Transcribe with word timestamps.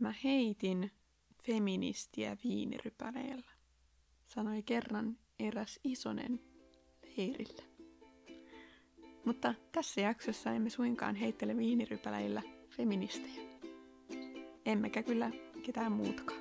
Mä 0.00 0.14
heitin 0.24 0.90
feministiä 1.42 2.36
viinirypäleellä, 2.44 3.50
sanoi 4.26 4.62
kerran 4.62 5.18
eräs 5.38 5.80
isonen 5.84 6.40
leirillä. 7.16 7.62
Mutta 9.24 9.54
tässä 9.72 10.00
jaksossa 10.00 10.52
emme 10.52 10.70
suinkaan 10.70 11.14
heittele 11.14 11.56
viinirypäleillä 11.56 12.42
feministejä. 12.70 13.42
Emmekä 14.66 15.02
kyllä 15.02 15.30
ketään 15.62 15.92
muutakaan. 15.92 16.40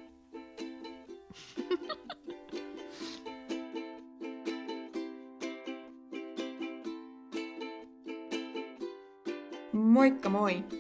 Moikka 9.74 10.30
moi! 10.30 10.79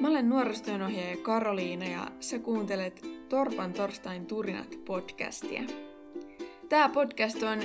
Mä 0.00 0.08
olen 0.08 0.28
nuorisotyönohjaaja 0.28 1.16
Karoliina 1.16 1.84
ja 1.84 2.10
sä 2.20 2.38
kuuntelet 2.38 3.06
Torpan 3.28 3.72
torstain 3.72 4.26
turinat 4.26 4.78
podcastia. 4.84 5.62
Tää 6.68 6.88
podcast 6.88 7.42
on 7.42 7.58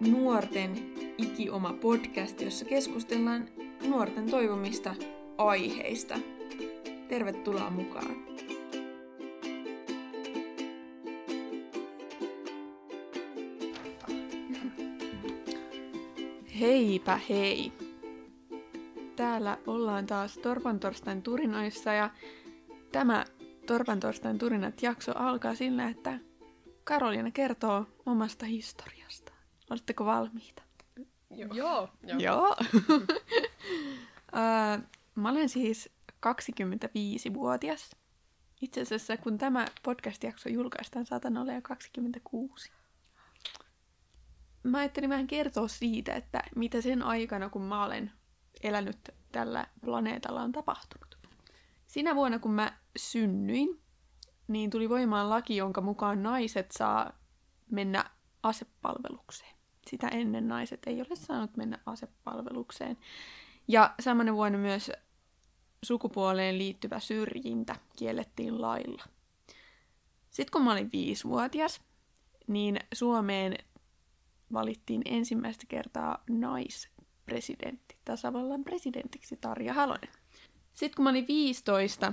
nuorten 0.00 0.70
ikioma 1.18 1.72
podcast, 1.72 2.40
jossa 2.40 2.64
keskustellaan 2.64 3.48
nuorten 3.86 4.30
toivomista 4.30 4.94
aiheista. 5.38 6.18
Tervetuloa 7.08 7.70
mukaan! 7.70 8.16
Heipä 16.60 17.20
hei! 17.28 17.72
Täällä 19.16 19.58
ollaan 19.66 20.06
taas 20.06 20.38
Torpan 20.38 20.80
torstain 20.80 21.22
turinoissa 21.22 21.92
ja 21.92 22.10
tämä 22.92 23.24
Torpan 23.66 24.00
torstain 24.00 24.38
turinat 24.38 24.82
jakso 24.82 25.12
alkaa 25.14 25.54
sillä, 25.54 25.88
että 25.88 26.18
Karoliina 26.84 27.30
kertoo 27.30 27.86
omasta 28.06 28.46
historiasta. 28.46 29.32
Oletteko 29.70 30.04
valmiita? 30.04 30.62
Joo. 31.30 31.54
Joo. 31.54 31.88
Joo. 32.02 32.18
Joo. 32.18 32.56
Mä 35.14 35.30
olen 35.30 35.48
siis 35.48 35.90
25-vuotias. 36.26 37.96
Itse 38.60 38.80
asiassa 38.80 39.16
kun 39.16 39.38
tämä 39.38 39.66
podcast-jakso 39.82 40.48
julkaistaan, 40.48 41.06
saatan 41.06 41.36
olla 41.36 41.52
jo 41.52 41.62
26. 41.62 42.70
Mä 44.62 44.78
ajattelin 44.78 45.10
vähän 45.10 45.26
kertoa 45.26 45.68
siitä, 45.68 46.14
että 46.14 46.42
mitä 46.56 46.80
sen 46.80 47.02
aikana, 47.02 47.48
kun 47.48 47.62
mä 47.62 47.84
olen 47.84 48.12
elänyt 48.64 48.98
tällä 49.32 49.66
planeetalla 49.84 50.42
on 50.42 50.52
tapahtunut. 50.52 51.18
Sinä 51.86 52.14
vuonna, 52.14 52.38
kun 52.38 52.50
mä 52.50 52.78
synnyin, 52.96 53.80
niin 54.48 54.70
tuli 54.70 54.88
voimaan 54.88 55.30
laki, 55.30 55.56
jonka 55.56 55.80
mukaan 55.80 56.22
naiset 56.22 56.70
saa 56.72 57.12
mennä 57.70 58.04
asepalvelukseen. 58.42 59.54
Sitä 59.90 60.08
ennen 60.08 60.48
naiset 60.48 60.80
ei 60.86 61.00
ole 61.00 61.16
saanut 61.16 61.56
mennä 61.56 61.78
asepalvelukseen. 61.86 62.96
Ja 63.68 63.94
samana 64.00 64.32
vuonna 64.32 64.58
myös 64.58 64.92
sukupuoleen 65.84 66.58
liittyvä 66.58 67.00
syrjintä 67.00 67.76
kiellettiin 67.96 68.60
lailla. 68.60 69.04
Sitten 70.30 70.52
kun 70.52 70.64
mä 70.64 70.72
olin 70.72 70.92
viisivuotias, 70.92 71.80
niin 72.46 72.78
Suomeen 72.94 73.58
valittiin 74.52 75.02
ensimmäistä 75.04 75.64
kertaa 75.68 76.22
naispresidentti, 77.24 77.96
tasavallan 78.04 78.64
presidentiksi 78.64 79.36
Tarja 79.36 79.74
Halonen. 79.74 80.10
Sitten 80.74 80.96
kun 80.96 81.02
mä 81.02 81.10
olin 81.10 81.26
15, 81.28 82.12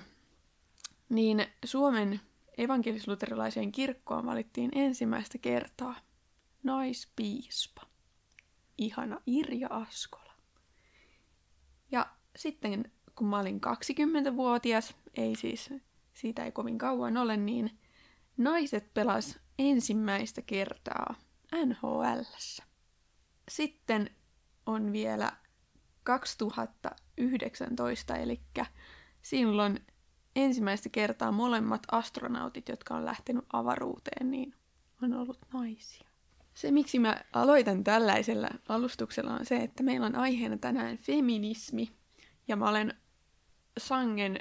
niin 1.10 1.46
Suomen 1.66 2.20
evankelisluterilaiseen 2.58 3.72
kirkkoon 3.72 4.26
valittiin 4.26 4.72
ensimmäistä 4.76 5.38
kertaa 5.38 5.96
naispiispa. 6.64 7.82
Ihana 8.78 9.20
Irja 9.26 9.68
Askola. 9.68 10.34
Ja 11.92 12.08
sitten 12.36 12.92
kun 13.16 13.28
mä 13.28 13.40
olin 13.40 13.62
20-vuotias, 13.68 14.96
ei 15.16 15.36
siis 15.36 15.70
siitä 16.14 16.46
ei 16.46 16.52
kovin 16.52 16.78
kauan 16.78 17.18
ole, 17.18 17.38
niin 17.38 17.80
naiset 18.38 18.94
pelas 18.94 19.40
ensimmäistä 19.60 20.42
kertaa 20.42 21.16
NHL. 21.66 22.22
Sitten 23.50 24.10
on 24.66 24.94
vielä 24.94 25.32
2019, 26.04 28.16
eli 28.16 28.42
silloin 29.22 29.80
ensimmäistä 30.36 30.90
kertaa 30.90 31.32
molemmat 31.32 31.82
astronautit, 31.92 32.70
jotka 32.70 32.96
on 32.96 33.06
lähtenyt 33.06 33.46
avaruuteen, 33.54 34.32
niin 34.32 34.56
on 35.04 35.14
ollut 35.14 35.40
naisia. 35.54 36.08
Se, 36.54 36.72
miksi 36.72 37.00
mä 37.00 37.22
aloitan 37.34 37.84
tällaisella 37.84 38.50
alustuksella, 38.70 39.34
on 39.34 39.46
se, 39.46 39.56
että 39.56 39.84
meillä 39.84 40.06
on 40.06 40.16
aiheena 40.16 40.58
tänään 40.58 40.98
feminismi. 40.98 41.92
Ja 42.48 42.56
mä 42.56 42.70
olen 42.70 42.94
sangen 43.78 44.40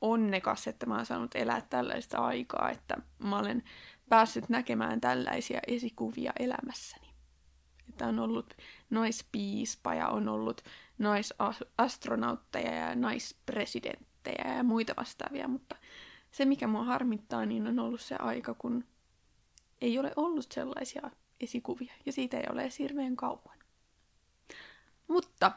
onnekas, 0.00 0.66
että 0.66 0.86
mä 0.86 0.96
oon 0.96 1.06
saanut 1.06 1.34
elää 1.34 1.60
tällaista 1.60 2.18
aikaa, 2.18 2.70
että 2.70 2.96
mä 3.18 3.38
olen 3.38 3.62
päässyt 4.08 4.48
näkemään 4.48 5.00
tällaisia 5.00 5.60
esikuvia 5.66 6.32
elämässäni. 6.38 7.03
Että 7.94 8.06
on 8.06 8.18
ollut 8.18 8.54
naispiispa 8.90 9.94
ja 9.94 10.08
on 10.08 10.28
ollut 10.28 10.62
naisastronautteja 10.98 12.74
ja 12.74 12.94
naispresidenttejä 12.94 14.54
ja 14.56 14.62
muita 14.62 14.94
vastaavia, 14.96 15.48
mutta 15.48 15.76
se 16.30 16.44
mikä 16.44 16.66
mua 16.66 16.84
harmittaa, 16.84 17.46
niin 17.46 17.66
on 17.66 17.78
ollut 17.78 18.00
se 18.00 18.16
aika, 18.16 18.54
kun 18.54 18.84
ei 19.80 19.98
ole 19.98 20.12
ollut 20.16 20.52
sellaisia 20.52 21.10
esikuvia, 21.40 21.92
ja 22.06 22.12
siitä 22.12 22.36
ei 22.36 22.46
ole 22.50 22.62
edes 22.62 22.78
hirveän 22.78 23.16
kauan. 23.16 23.58
Mutta 25.08 25.52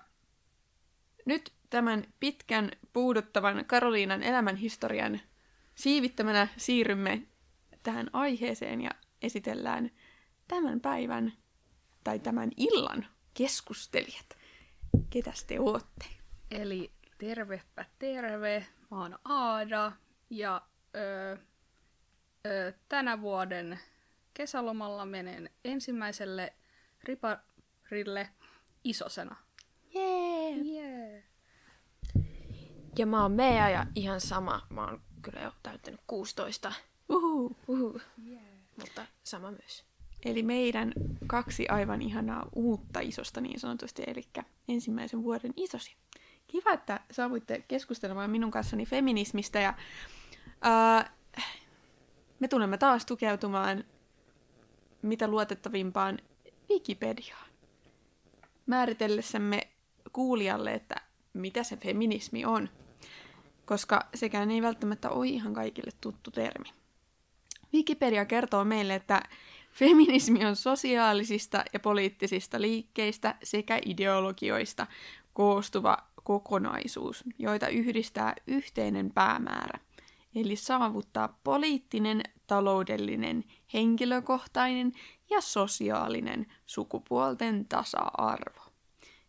nyt 1.25 1.53
tämän 1.69 2.03
pitkän 2.19 2.71
puuduttavan 2.93 3.65
Karoliinan 3.65 4.23
elämänhistorian 4.23 5.21
siivittämänä 5.75 6.47
siirrymme 6.57 7.21
tähän 7.83 8.09
aiheeseen 8.13 8.81
ja 8.81 8.91
esitellään 9.21 9.91
tämän 10.47 10.81
päivän 10.81 11.33
tai 12.07 12.19
tämän 12.19 12.51
illan 12.57 13.05
keskustelijat. 13.33 14.37
Ketäs 15.09 15.45
te 15.45 15.59
ootte? 15.59 16.05
Eli 16.51 16.91
tervepä 17.17 17.85
terve, 17.99 18.65
mä 18.91 19.01
oon 19.01 19.19
Aada 19.25 19.91
ja 20.29 20.61
öö, 20.95 21.37
öö, 22.45 22.71
tänä 22.89 23.21
vuoden 23.21 23.79
kesälomalla 24.33 25.05
menen 25.05 25.49
ensimmäiselle 25.65 26.53
riparille 27.03 28.29
isosena. 28.83 29.35
Jee! 29.93 30.51
Yeah. 30.51 30.65
Yeah. 30.65 31.23
Ja 32.97 33.05
mä 33.05 33.21
oon 33.21 33.31
Mea 33.31 33.69
ja 33.69 33.85
ihan 33.95 34.21
sama, 34.21 34.67
mä 34.69 34.85
oon 34.85 35.01
kyllä 35.21 35.41
jo 35.41 35.51
täyttänyt 35.63 36.01
16. 36.07 36.73
Uhu. 37.09 37.57
Uhu. 37.67 38.01
Yeah. 38.27 38.43
Mutta 38.79 39.05
sama 39.23 39.51
myös. 39.51 39.96
Eli 40.25 40.43
meidän 40.43 40.93
kaksi 41.27 41.67
aivan 41.67 42.01
ihanaa 42.01 42.49
uutta 42.55 42.99
isosta 42.99 43.41
niin 43.41 43.59
sanotusti, 43.59 44.03
eli 44.07 44.23
ensimmäisen 44.67 45.23
vuoden 45.23 45.53
isosi. 45.55 45.95
Kiva, 46.47 46.73
että 46.73 46.99
saavuitte 47.11 47.63
keskustelemaan 47.67 48.29
minun 48.29 48.51
kanssani 48.51 48.85
feminismistä 48.85 49.59
ja 49.59 49.73
uh, 50.47 51.11
me 52.39 52.47
tulemme 52.47 52.77
taas 52.77 53.05
tukeutumaan 53.05 53.83
mitä 55.01 55.27
luotettavimpaan 55.27 56.19
Wikipediaan. 56.69 57.47
Määritellessämme 58.65 59.67
kuulijalle, 60.13 60.73
että 60.73 60.95
mitä 61.33 61.63
se 61.63 61.77
feminismi 61.77 62.45
on, 62.45 62.69
koska 63.65 64.07
sekään 64.15 64.51
ei 64.51 64.61
välttämättä 64.61 65.09
ole 65.09 65.27
ihan 65.27 65.53
kaikille 65.53 65.91
tuttu 66.01 66.31
termi. 66.31 66.69
Wikipedia 67.73 68.25
kertoo 68.25 68.65
meille, 68.65 68.95
että 68.95 69.21
feminismi 69.77 70.45
on 70.45 70.55
sosiaalisista 70.55 71.63
ja 71.73 71.79
poliittisista 71.79 72.61
liikkeistä 72.61 73.35
sekä 73.43 73.79
ideologioista 73.85 74.87
koostuva 75.33 75.97
kokonaisuus, 76.23 77.23
joita 77.39 77.67
yhdistää 77.67 78.33
yhteinen 78.47 79.11
päämäärä, 79.13 79.79
eli 80.35 80.55
saavuttaa 80.55 81.39
poliittinen, 81.43 82.21
taloudellinen, 82.47 83.43
henkilökohtainen 83.73 84.91
ja 85.29 85.41
sosiaalinen 85.41 86.45
sukupuolten 86.65 87.65
tasa-arvo. 87.65 88.61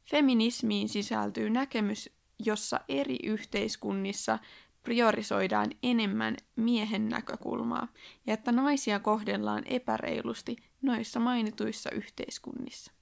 Feminismiin 0.04 0.88
sisältyy 0.88 1.50
näkemys, 1.50 2.10
jossa 2.38 2.80
eri 2.88 3.16
yhteiskunnissa 3.22 4.38
priorisoidaan 4.88 5.70
enemmän 5.82 6.36
miehen 6.56 7.08
näkökulmaa 7.08 7.88
ja 8.26 8.34
että 8.34 8.52
naisia 8.52 8.98
kohdellaan 8.98 9.62
epäreilusti 9.66 10.56
noissa 10.82 11.20
mainituissa 11.20 11.90
yhteiskunnissa. 11.90 12.92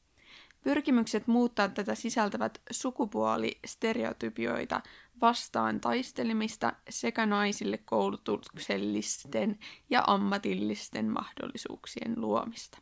Pyrkimykset 0.62 1.26
muuttaa 1.26 1.68
tätä 1.68 1.94
sisältävät 1.94 2.62
sukupuolistereotypioita 2.70 4.80
vastaan 5.20 5.80
taistelemista 5.80 6.72
sekä 6.88 7.26
naisille 7.26 7.78
koulutuksellisten 7.78 9.58
ja 9.90 10.04
ammatillisten 10.06 11.10
mahdollisuuksien 11.10 12.20
luomista, 12.20 12.78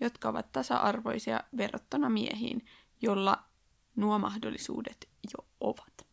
jotka 0.00 0.28
ovat 0.28 0.52
tasa-arvoisia 0.52 1.40
verrattuna 1.56 2.08
miehiin, 2.08 2.66
jolla 3.02 3.44
nuo 3.96 4.18
mahdollisuudet 4.18 5.08
jo 5.24 5.46
ovat. 5.60 6.06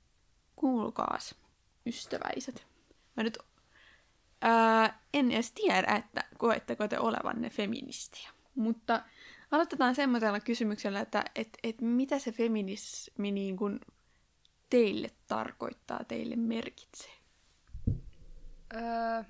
Kuulkaas, 0.55 1.41
ystäväiset. 1.86 2.68
Mä 3.18 3.24
nyt 3.24 3.38
ää, 4.42 5.01
en 5.13 5.31
edes 5.31 5.51
tiedä, 5.51 5.95
että 5.95 6.24
koetteko 6.38 6.88
te 6.88 7.00
olevanne 7.00 7.50
feministejä. 7.50 8.30
Mutta 8.56 9.01
aloitetaan 9.51 9.95
semmoisella 9.95 10.39
kysymyksellä, 10.39 11.00
että 11.00 11.24
et, 11.36 11.57
et 11.63 11.81
mitä 11.81 12.19
se 12.19 12.31
feminismi 12.31 13.31
niin 13.31 13.57
kuin 13.57 13.80
teille 14.69 15.10
tarkoittaa, 15.28 16.04
teille 16.04 16.36
merkitsee? 16.36 17.12
Öö, 18.74 19.24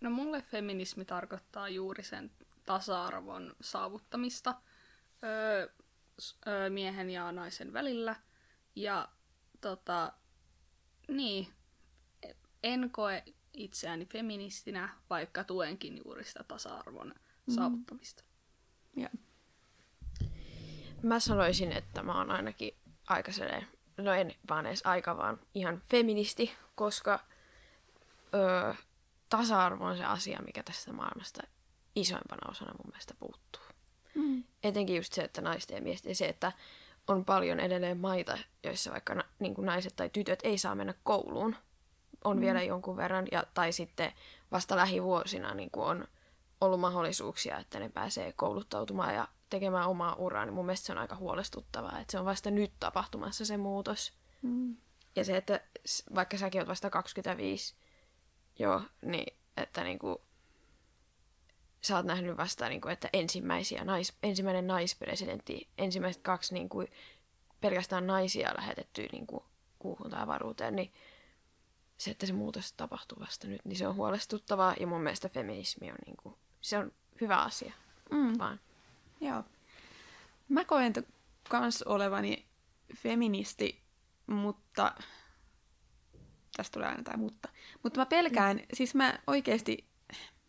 no 0.00 0.10
mulle 0.10 0.42
feminismi 0.42 1.04
tarkoittaa 1.04 1.68
juuri 1.68 2.02
sen 2.02 2.30
tasa-arvon 2.66 3.56
saavuttamista 3.60 4.54
öö, 5.24 5.68
öö, 6.46 6.70
miehen 6.70 7.10
ja 7.10 7.32
naisen 7.32 7.72
välillä. 7.72 8.16
Ja 8.76 9.08
tota, 9.60 10.12
niin, 11.08 11.48
en 12.64 12.90
koe 12.90 13.22
itseäni 13.52 14.06
feministinä, 14.06 14.88
vaikka 15.10 15.44
tuenkin 15.44 16.00
juuri 16.04 16.24
sitä 16.24 16.44
tasa-arvon 16.48 17.14
mm. 17.46 17.54
saavuttamista. 17.54 18.24
Ja. 18.96 19.08
Mä 21.02 21.20
sanoisin, 21.20 21.72
että 21.72 22.02
mä 22.02 22.18
oon 22.18 22.30
ainakin 22.30 22.74
aika 23.08 23.32
sellainen, 23.32 23.68
no 23.96 24.12
en 24.12 24.34
vaan 24.48 24.66
edes 24.66 24.82
aika, 24.84 25.16
vaan 25.16 25.40
ihan 25.54 25.80
feministi, 25.90 26.52
koska 26.74 27.20
öö, 28.34 28.74
tasa-arvo 29.28 29.84
on 29.84 29.96
se 29.96 30.04
asia, 30.04 30.42
mikä 30.46 30.62
tästä 30.62 30.92
maailmasta 30.92 31.42
isoimpana 31.96 32.50
osana 32.50 32.72
mun 32.72 32.90
mielestä 32.90 33.14
puuttuu. 33.18 33.62
Mm. 34.14 34.44
Etenkin 34.62 34.96
just 34.96 35.12
se, 35.12 35.22
että 35.22 35.40
naisten 35.40 35.74
ja 35.74 35.82
miesten 35.82 36.14
se, 36.14 36.26
että 36.28 36.52
on 37.08 37.24
paljon 37.24 37.60
edelleen 37.60 37.98
maita, 37.98 38.38
joissa 38.62 38.92
vaikka 38.92 39.14
na, 39.14 39.24
niin 39.38 39.54
kuin 39.54 39.66
naiset 39.66 39.96
tai 39.96 40.08
tytöt 40.08 40.38
ei 40.42 40.58
saa 40.58 40.74
mennä 40.74 40.94
kouluun. 41.02 41.56
On 42.24 42.36
mm. 42.36 42.40
vielä 42.40 42.62
jonkun 42.62 42.96
verran, 42.96 43.26
ja, 43.32 43.44
tai 43.54 43.72
sitten 43.72 44.12
vasta 44.52 44.76
lähivuosina 44.76 45.54
niin 45.54 45.70
kuin 45.70 45.86
on 45.86 46.08
ollut 46.60 46.80
mahdollisuuksia, 46.80 47.58
että 47.58 47.78
ne 47.78 47.88
pääsee 47.88 48.32
kouluttautumaan 48.32 49.14
ja 49.14 49.28
tekemään 49.50 49.88
omaa 49.88 50.14
uraa, 50.14 50.44
niin 50.44 50.54
mun 50.54 50.66
mielestä 50.66 50.86
se 50.86 50.92
on 50.92 50.98
aika 50.98 51.16
huolestuttavaa, 51.16 51.98
että 52.00 52.12
se 52.12 52.18
on 52.18 52.24
vasta 52.24 52.50
nyt 52.50 52.72
tapahtumassa 52.80 53.44
se 53.44 53.56
muutos. 53.56 54.12
Mm. 54.42 54.76
Ja 55.16 55.24
se, 55.24 55.36
että 55.36 55.60
vaikka 56.14 56.38
säkin 56.38 56.60
oot 56.60 56.68
vasta 56.68 56.90
25, 56.90 57.74
joo, 58.58 58.82
niin 59.02 59.36
että 59.56 59.84
niinku, 59.84 60.22
sä 61.80 61.96
oot 61.96 62.06
nähnyt 62.06 62.36
vasta, 62.36 62.68
niinku, 62.68 62.88
että 62.88 63.08
ensimmäisiä 63.12 63.84
nais, 63.84 64.12
ensimmäinen 64.22 64.66
naispresidentti, 64.66 65.68
ensimmäiset 65.78 66.22
kaksi 66.22 66.54
niinku, 66.54 66.84
pelkästään 67.60 68.06
naisia 68.06 68.54
lähetettyä 68.56 69.06
niinku, 69.12 69.44
kuuhun 69.78 70.10
tai 70.10 70.22
avaruuteen, 70.22 70.76
niin 70.76 70.92
se, 71.98 72.10
että 72.10 72.26
se 72.26 72.32
muutos 72.32 72.72
tapahtuu 72.72 73.20
vasta 73.20 73.46
nyt, 73.46 73.64
niin 73.64 73.76
se 73.76 73.86
on 73.86 73.94
huolestuttavaa. 73.94 74.74
Ja 74.80 74.86
mun 74.86 75.00
mielestä 75.00 75.28
feminismi 75.28 75.90
on, 75.90 75.96
niinku, 76.06 76.38
se 76.60 76.78
on 76.78 76.92
hyvä 77.20 77.36
asia. 77.36 77.72
Mm. 78.10 78.38
Vaan. 78.38 78.60
Joo. 79.20 79.44
Mä 80.48 80.64
koen 80.64 80.92
kans 81.48 81.82
olevani 81.82 82.46
feministi, 82.96 83.82
mutta... 84.26 84.94
Tästä 86.56 86.72
tulee 86.72 86.88
aina 86.88 87.02
tai 87.02 87.16
mutta. 87.16 87.48
Mutta 87.82 88.00
mä 88.00 88.06
pelkään, 88.06 88.56
mm. 88.56 88.62
siis 88.72 88.94
mä 88.94 89.18
oikeasti 89.26 89.86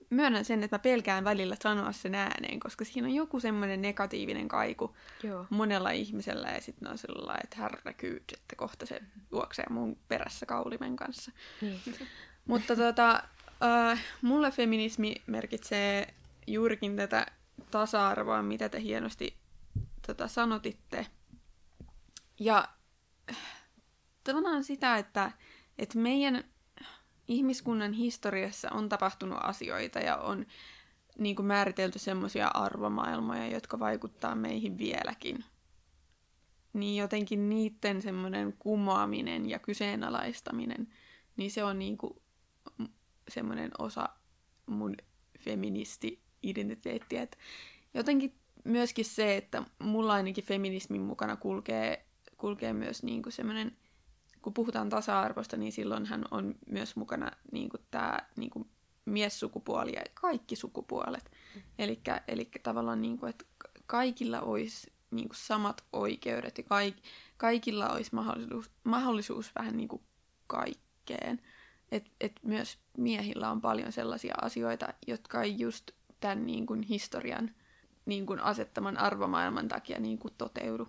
myönnän 0.10 0.46
sen, 0.46 0.64
että 0.64 0.76
mä 0.76 0.80
pelkään 0.80 1.24
välillä 1.24 1.58
sanoa 1.64 1.92
sen 1.92 2.16
ääneen, 2.16 2.60
koska 2.60 2.86
siinä 2.86 3.08
on 3.08 3.14
joku 3.14 3.40
semmoinen 3.40 3.82
negatiivinen 3.82 4.48
kaiku 4.48 4.96
Joo. 5.24 5.46
monella 5.50 5.92
ihmisellä 5.92 6.48
ja 6.48 6.62
sitten 6.62 6.92
on 6.92 6.98
sellainen, 6.98 7.44
että 7.44 7.58
härräkyyd, 7.58 8.24
että 8.34 8.56
kohta 8.56 8.86
se 8.86 9.02
juoksee 9.32 9.66
mun 9.70 9.98
perässä 10.08 10.46
kaulimen 10.46 10.96
kanssa. 10.96 11.32
Niin. 11.62 11.82
Mutta 12.46 12.76
tota, 12.76 13.24
äh, 13.64 14.04
mulle 14.22 14.52
feminismi 14.52 15.16
merkitsee 15.28 16.14
juurikin 16.48 16.96
tätä 16.96 17.26
tasa-arvoa, 17.72 18.42
mitä 18.42 18.70
te 18.70 18.82
hienosti 18.82 19.38
tota, 20.08 20.28
sanotitte. 20.28 21.08
Ja 22.40 22.68
tavallaan 24.24 24.64
sitä, 24.64 24.98
että, 24.98 25.32
että 25.78 25.98
meidän 25.98 26.44
ihmiskunnan 27.28 27.94
historiassa 27.94 28.72
on 28.72 28.90
tapahtunut 28.90 29.38
asioita 29.42 30.00
ja 30.00 30.18
on 30.18 30.46
niin 31.18 31.36
kuin 31.36 31.46
määritelty 31.46 32.00
semmoisia 32.00 32.48
arvomaailmoja, 32.48 33.48
jotka 33.48 33.80
vaikuttaa 33.80 34.36
meihin 34.36 34.78
vieläkin. 34.78 35.44
Niin 36.74 36.98
jotenkin 37.02 37.50
niiden 37.50 38.02
semmoinen 38.02 38.54
kumoaminen 38.60 39.50
ja 39.50 39.60
kyseenalaistaminen, 39.60 40.88
niin 41.38 41.52
se 41.52 41.64
on 41.64 41.80
niin 41.80 41.98
kuin 41.98 42.14
semmoinen 43.30 43.72
osa 43.78 44.10
mun 44.66 44.96
feministi-identiteettiä. 45.40 47.22
Et 47.22 47.38
jotenkin 47.94 48.34
myöskin 48.64 49.06
se, 49.06 49.38
että 49.38 49.64
mulla 49.80 50.14
ainakin 50.14 50.44
feminismin 50.44 51.02
mukana 51.02 51.36
kulkee, 51.36 52.06
kulkee 52.38 52.74
myös 52.74 53.04
niin 53.04 53.24
kuin 53.24 53.34
semmoinen 53.34 53.78
kun 54.46 54.54
puhutaan 54.54 54.90
tasa-arvosta, 54.90 55.58
niin 55.58 55.72
silloinhan 55.72 56.26
on 56.32 56.56
myös 56.68 56.96
mukana 56.96 57.32
niin 57.52 57.70
kuin 57.70 57.82
tämä 57.92 58.20
niin 58.36 58.50
kuin 58.50 58.70
miessukupuoli 59.06 59.94
ja 59.94 60.02
kaikki 60.14 60.56
sukupuolet. 60.56 61.32
Mm. 61.56 61.62
Eli 62.28 62.52
tavallaan, 62.64 63.02
niin 63.02 63.18
kuin, 63.18 63.30
että 63.30 63.46
kaikilla 63.86 64.42
olisi 64.42 64.94
niin 65.12 65.30
kuin 65.30 65.38
samat 65.38 65.84
oikeudet 65.94 66.58
ja 66.58 66.64
kaik, 66.64 66.96
kaikilla 67.38 67.90
olisi 67.90 68.16
mahdollisuus, 68.16 68.72
mahdollisuus 68.84 69.52
vähän 69.56 69.78
niin 69.78 69.88
kuin 69.88 70.02
kaikkeen. 70.48 71.42
Et, 71.92 72.12
et 72.22 72.40
myös 72.44 72.78
miehillä 72.98 73.52
on 73.52 73.62
paljon 73.62 73.92
sellaisia 73.92 74.36
asioita, 74.42 74.88
jotka 75.08 75.42
ei 75.42 75.60
just 75.60 75.92
tämän 76.20 76.46
niin 76.46 76.66
kuin 76.66 76.82
historian 76.82 77.56
niin 78.06 78.26
kuin 78.26 78.40
asettaman 78.40 78.98
arvomaailman 78.98 79.68
takia 79.68 80.00
niin 80.00 80.20
kuin 80.20 80.34
toteudu. 80.38 80.88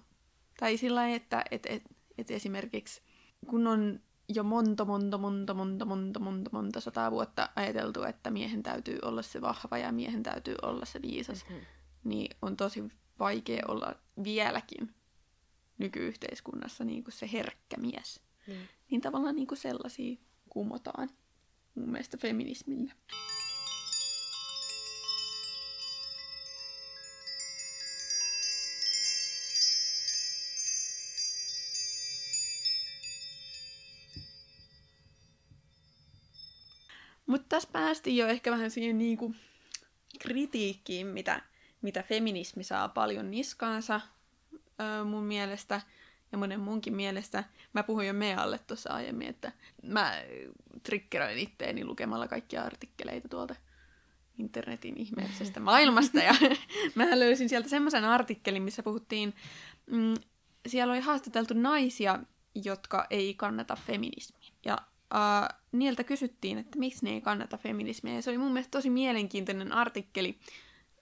Tai 0.61 0.77
sillä 0.77 1.09
että 1.09 1.45
et, 1.51 1.67
et, 1.67 1.83
et 2.19 2.31
esimerkiksi 2.31 3.03
kun 3.47 3.67
on 3.67 4.01
jo 4.29 4.43
monta, 4.43 4.85
monta, 4.85 5.19
monta, 5.19 5.55
monta, 5.55 5.85
monta, 5.85 6.21
monta, 6.21 6.51
monta 6.53 6.81
sataa 6.81 7.11
vuotta 7.11 7.49
ajateltu, 7.57 8.03
että 8.03 8.31
miehen 8.31 8.63
täytyy 8.63 8.99
olla 9.03 9.23
se 9.23 9.41
vahva 9.41 9.79
ja 9.79 9.93
miehen 9.93 10.23
täytyy 10.23 10.55
olla 10.63 10.85
se 10.87 11.03
viisas, 11.03 11.45
mm-hmm. 11.45 11.67
niin 12.05 12.37
on 12.43 12.57
tosi 12.57 12.85
vaikea 13.19 13.63
olla 13.69 13.95
vieläkin 14.25 14.95
nykyyhteiskunnassa 15.79 16.85
niin 16.85 17.05
kuin 17.05 17.15
se 17.15 17.31
herkkä 17.33 17.77
mies. 17.77 18.21
Mm. 18.47 18.55
Niin 18.91 19.01
tavallaan 19.01 19.37
niin 19.37 19.47
kuin 19.47 19.59
sellaisia 19.59 20.17
kumotaan 20.49 21.09
mun 21.75 21.91
mielestä 21.91 22.17
feminismillä. 22.17 22.93
Mutta 37.27 37.47
tässä 37.49 37.69
päästiin 37.73 38.17
jo 38.17 38.27
ehkä 38.27 38.51
vähän 38.51 38.71
siihen 38.71 38.99
niinku 38.99 39.35
kritiikkiin, 40.19 41.07
mitä, 41.07 41.43
mitä 41.83 42.03
feminismi 42.03 42.65
saa 42.65 42.89
paljon 42.89 43.31
niskaansa 43.31 44.01
öö, 44.81 45.05
mun 45.05 45.25
mielestä 45.25 45.81
ja 46.33 46.39
monen 46.39 46.61
munkin 46.61 46.97
mielestä. 46.97 47.45
Mä 47.73 47.83
puhuin 47.83 48.07
jo 48.07 48.13
Mealle 48.13 48.59
tuossa 48.59 48.93
aiemmin, 48.93 49.29
että 49.29 49.53
mä 49.83 50.13
triggeroin 50.83 51.39
itteeni 51.39 51.85
lukemalla 51.85 52.29
kaikkia 52.29 52.63
artikkeleita 52.63 53.29
tuolta 53.29 53.55
internetin 54.39 54.97
ihmeellisestä 54.97 55.61
maailmasta. 55.71 56.19
Ja 56.19 56.35
mä 56.95 57.19
löysin 57.19 57.49
sieltä 57.49 57.69
semmoisen 57.69 58.05
artikkelin, 58.05 58.63
missä 58.63 58.83
puhuttiin, 58.83 59.35
mm, 59.87 60.15
siellä 60.67 60.93
oli 60.93 61.01
haastateltu 61.01 61.55
naisia, 61.55 62.19
jotka 62.65 63.07
ei 63.11 63.35
kannata 63.35 63.77
feminismiä. 63.87 64.51
Ja 64.65 64.79
uh, 65.15 65.59
niiltä 65.73 66.05
kysyttiin, 66.05 66.59
että 66.59 66.79
miksi 66.79 67.05
ne 67.05 67.11
ei 67.11 67.21
kannata 67.21 67.59
feminismiä. 67.59 68.15
Ja 68.15 68.23
se 68.23 68.31
oli 68.31 68.39
mun 68.39 68.53
mielestä 68.53 68.71
tosi 68.71 68.91
mielenkiintoinen 68.91 69.73
artikkeli, 69.73 70.39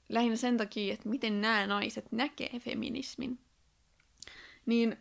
lähinnä 0.08 0.37
sen 0.37 0.56
takia, 0.56 0.94
että 0.94 1.08
miten 1.08 1.40
nämä 1.40 1.66
naiset 1.66 2.12
näkee 2.12 2.58
feminismin. 2.58 3.38
Niin 4.66 4.96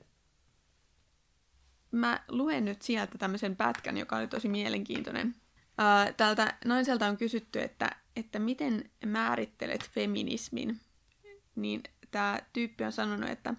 mä 1.91 2.23
luen 2.27 2.65
nyt 2.65 2.81
sieltä 2.81 3.17
tämmöisen 3.17 3.55
pätkän, 3.55 3.97
joka 3.97 4.17
oli 4.17 4.27
tosi 4.27 4.49
mielenkiintoinen. 4.49 5.27
Uh, 5.27 6.15
täältä 6.17 6.57
naiselta 6.65 7.07
on 7.07 7.17
kysytty, 7.17 7.61
että, 7.61 7.95
että 8.15 8.39
miten 8.39 8.89
määrittelet 9.05 9.89
feminismin. 9.89 10.79
Niin 11.55 11.83
tämä 12.11 12.39
tyyppi 12.53 12.83
on 12.83 12.91
sanonut, 12.91 13.29
että 13.29 13.53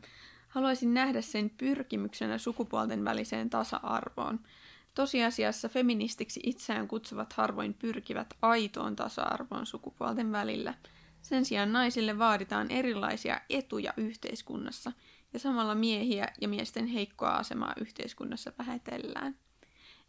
haluaisin 0.49 0.95
nähdä 0.95 1.21
sen 1.21 1.51
pyrkimyksenä 1.51 2.39
sukupuolten 2.39 3.05
väliseen 3.05 3.51
tasa-arvoon– 3.51 4.41
Tosiasiassa 4.95 5.69
feministiksi 5.69 6.41
itseään 6.43 6.89
kutsuvat 6.89 7.33
harvoin 7.33 7.75
pyrkivät 7.75 8.35
aitoon 8.43 8.97
tasa-arvoon 8.97 9.67
sukupuolten 9.67 10.33
välillä. 10.33 10.75
Sen 11.23 11.45
sijaan 11.45 11.73
naisille 11.73 12.19
vaaditaan 12.19 12.71
erilaisia 12.71 13.41
etuja 13.51 13.95
yhteiskunnassa, 13.97 14.93
ja 15.33 15.39
samalla 15.39 15.75
miehiä 15.75 16.29
ja 16.41 16.49
miesten 16.49 16.87
heikkoa 16.87 17.31
asemaa 17.31 17.73
yhteiskunnassa 17.81 18.53
vähätellään. 18.59 19.37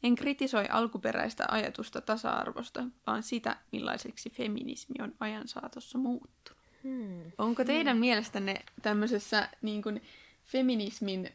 En 0.04 0.16
kritisoi 0.16 0.66
alkuperäistä 0.70 1.46
ajatusta 1.52 2.02
tasa-arvosta, 2.02 2.84
vaan 3.08 3.24
sitä, 3.24 3.58
millaiseksi 3.72 4.30
feminismi 4.30 4.96
on 5.02 5.16
ajan 5.20 5.48
saatossa 5.48 5.98
muuttunut. 5.98 6.62
Hmm. 6.84 7.32
Onko 7.38 7.64
teidän 7.64 7.96
hmm. 7.96 8.00
mielestänne 8.00 8.56
tämmöisessä 8.82 9.50
niin 9.62 9.82
kuin, 9.82 10.02
feminismin 10.44 11.30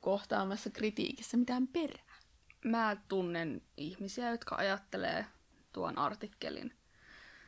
kohtaamassa 0.00 0.70
kritiikissä 0.70 1.36
mitään 1.36 1.68
perää? 1.68 2.09
Mä 2.64 2.96
tunnen 3.08 3.62
ihmisiä, 3.76 4.30
jotka 4.30 4.56
ajattelee 4.56 5.26
tuon 5.72 5.98
artikkelin 5.98 6.74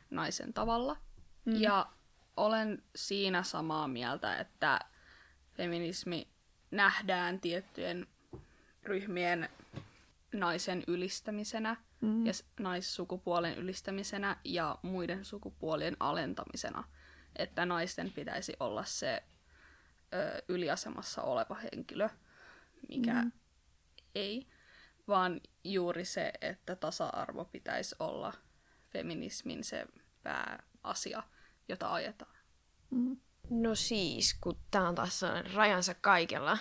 naisen 0.09 0.53
tavalla. 0.53 0.97
Mm. 1.45 1.55
Ja 1.55 1.89
olen 2.37 2.83
siinä 2.95 3.43
samaa 3.43 3.87
mieltä, 3.87 4.37
että 4.37 4.79
feminismi 5.53 6.27
nähdään 6.71 7.39
tiettyjen 7.39 8.07
ryhmien 8.83 9.49
naisen 10.33 10.83
ylistämisenä 10.87 11.75
mm. 12.01 12.25
ja 12.25 12.33
naissukupuolen 12.59 13.57
ylistämisenä 13.57 14.37
ja 14.43 14.77
muiden 14.81 15.25
sukupuolien 15.25 15.97
alentamisena. 15.99 16.83
Että 17.35 17.65
naisten 17.65 18.11
pitäisi 18.11 18.53
olla 18.59 18.83
se 18.83 19.23
ö, 20.13 20.43
yliasemassa 20.47 21.21
oleva 21.21 21.55
henkilö, 21.55 22.09
mikä 22.89 23.13
mm. 23.13 23.31
ei, 24.15 24.47
vaan 25.07 25.41
juuri 25.63 26.05
se, 26.05 26.33
että 26.41 26.75
tasa-arvo 26.75 27.45
pitäisi 27.45 27.95
olla 27.99 28.33
feminismin 28.89 29.63
se 29.63 29.85
pääasia, 30.23 31.23
jota 31.69 31.93
ajetaan. 31.93 32.35
Mm. 32.89 33.17
No 33.49 33.75
siis, 33.75 34.37
kun 34.41 34.57
tämä 34.71 34.87
on 34.87 34.95
taas 34.95 35.21
rajansa 35.53 35.93
kaikella. 35.93 36.57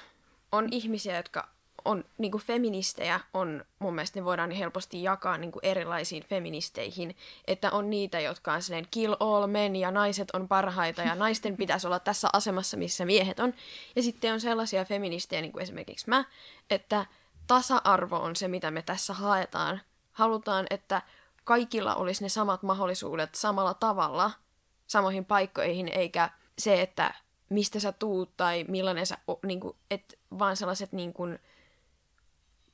On 0.52 0.68
ihmisiä, 0.70 1.16
jotka 1.16 1.48
on 1.84 2.04
niin 2.18 2.32
kuin 2.32 2.42
feministejä, 2.42 3.20
on 3.34 3.64
mun 3.78 3.94
mielestä 3.94 4.20
ne 4.20 4.24
voidaan 4.24 4.50
helposti 4.50 5.02
jakaa 5.02 5.38
niin 5.38 5.52
kuin 5.52 5.64
erilaisiin 5.64 6.24
feministeihin. 6.24 7.16
Että 7.46 7.70
on 7.70 7.90
niitä, 7.90 8.20
jotka 8.20 8.52
on 8.52 8.62
silleen 8.62 8.86
kill 8.90 9.14
all 9.20 9.46
men 9.46 9.76
ja 9.76 9.90
naiset 9.90 10.30
on 10.30 10.48
parhaita 10.48 11.02
ja 11.02 11.14
naisten 11.14 11.56
pitäisi 11.56 11.86
olla 11.86 11.98
tässä 11.98 12.28
asemassa, 12.32 12.76
missä 12.76 13.04
miehet 13.04 13.40
on. 13.40 13.54
Ja 13.96 14.02
sitten 14.02 14.32
on 14.32 14.40
sellaisia 14.40 14.84
feministejä, 14.84 15.42
niin 15.42 15.52
kuin 15.52 15.62
esimerkiksi 15.62 16.08
mä, 16.08 16.24
että 16.70 17.06
tasa-arvo 17.46 18.16
on 18.16 18.36
se, 18.36 18.48
mitä 18.48 18.70
me 18.70 18.82
tässä 18.82 19.12
haetaan. 19.12 19.80
Halutaan, 20.12 20.66
että 20.70 21.02
kaikilla 21.44 21.94
olisi 21.94 22.22
ne 22.22 22.28
samat 22.28 22.62
mahdollisuudet 22.62 23.34
samalla 23.34 23.74
tavalla 23.74 24.30
samoihin 24.86 25.24
paikkoihin, 25.24 25.88
eikä 25.88 26.30
se, 26.58 26.82
että 26.82 27.14
mistä 27.48 27.80
sä 27.80 27.92
tuut 27.92 28.36
tai 28.36 28.64
millainen 28.68 29.06
sä, 29.06 29.18
niin 29.46 29.60
kuin, 29.60 29.76
et, 29.90 30.18
vaan 30.38 30.56
sellaiset 30.56 30.92
niin 30.92 31.12
kuin, 31.12 31.38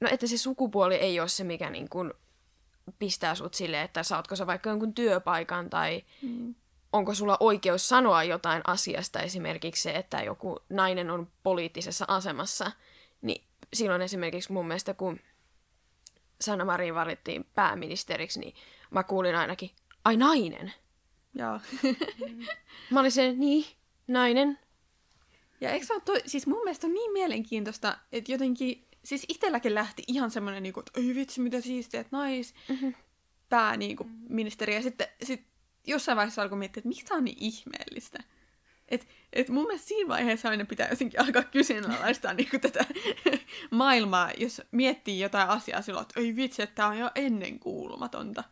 no 0.00 0.08
että 0.12 0.26
se 0.26 0.38
sukupuoli 0.38 0.94
ei 0.94 1.20
ole 1.20 1.28
se, 1.28 1.44
mikä 1.44 1.70
niin 1.70 1.88
kuin, 1.88 2.12
pistää 2.98 3.34
sut 3.34 3.54
silleen, 3.54 3.84
että 3.84 4.02
saatko 4.02 4.36
sä 4.36 4.46
vaikka 4.46 4.70
jonkun 4.70 4.94
työpaikan 4.94 5.70
tai 5.70 6.04
mm. 6.22 6.54
onko 6.92 7.14
sulla 7.14 7.36
oikeus 7.40 7.88
sanoa 7.88 8.24
jotain 8.24 8.62
asiasta, 8.66 9.20
esimerkiksi 9.20 9.82
se, 9.82 9.90
että 9.90 10.22
joku 10.22 10.58
nainen 10.68 11.10
on 11.10 11.28
poliittisessa 11.42 12.04
asemassa, 12.08 12.72
niin 13.22 13.47
silloin 13.72 14.02
esimerkiksi 14.02 14.52
mun 14.52 14.66
mielestä, 14.66 14.94
kun 14.94 15.20
Sanna 16.40 16.64
Marin 16.64 16.94
valittiin 16.94 17.44
pääministeriksi, 17.54 18.40
niin 18.40 18.54
mä 18.90 19.02
kuulin 19.02 19.36
ainakin, 19.36 19.70
ai 20.04 20.16
nainen. 20.16 20.72
Joo. 21.34 21.60
mä 22.90 23.00
olin 23.00 23.12
se, 23.12 23.32
niin, 23.32 23.64
nainen. 24.06 24.58
Ja 25.60 25.70
eikö 25.70 25.86
toi, 26.04 26.22
siis 26.26 26.46
mun 26.46 26.64
mielestä 26.64 26.86
on 26.86 26.94
niin 26.94 27.12
mielenkiintoista, 27.12 27.98
että 28.12 28.32
jotenkin, 28.32 28.88
siis 29.04 29.24
itselläkin 29.28 29.74
lähti 29.74 30.02
ihan 30.06 30.30
semmoinen, 30.30 30.62
niin 30.62 30.72
kuin, 30.72 30.84
että 30.86 31.00
ei 31.00 31.14
vitsi, 31.14 31.40
mitä 31.40 31.60
siistiä, 31.60 32.00
että 32.00 32.16
nais, 32.16 32.54
mm-hmm. 32.68 32.94
pää, 33.48 33.76
niin 33.76 33.96
kuin, 33.96 34.10
ministeri. 34.28 34.74
Ja 34.74 34.82
sitten 34.82 35.06
sit 35.22 35.46
jossain 35.86 36.16
vaiheessa 36.16 36.42
alkoi 36.42 36.58
miettiä, 36.58 36.80
että 36.80 36.88
miksi 36.88 37.04
tämä 37.04 37.18
on 37.18 37.24
niin 37.24 37.38
ihmeellistä. 37.40 38.18
Et, 38.88 39.08
et 39.32 39.48
mun 39.48 39.66
mielestä 39.66 39.88
siinä 39.88 40.08
vaiheessa 40.08 40.48
aina 40.48 40.64
pitää 40.64 40.88
jotenkin 40.88 41.20
alkaa 41.20 41.42
kyseenalaistaa 41.42 42.34
niin 42.34 42.60
tätä 42.60 42.84
maailmaa, 43.70 44.30
jos 44.36 44.62
miettii 44.70 45.20
jotain 45.20 45.48
asiaa 45.48 45.82
silloin, 45.82 46.02
että 46.02 46.20
ei 46.20 46.36
vitsi, 46.36 46.62
että 46.62 46.74
tämä 46.74 46.88
on 46.88 46.98
jo 46.98 47.10
ennen 47.14 47.58
kuulumatonta. 47.58 48.44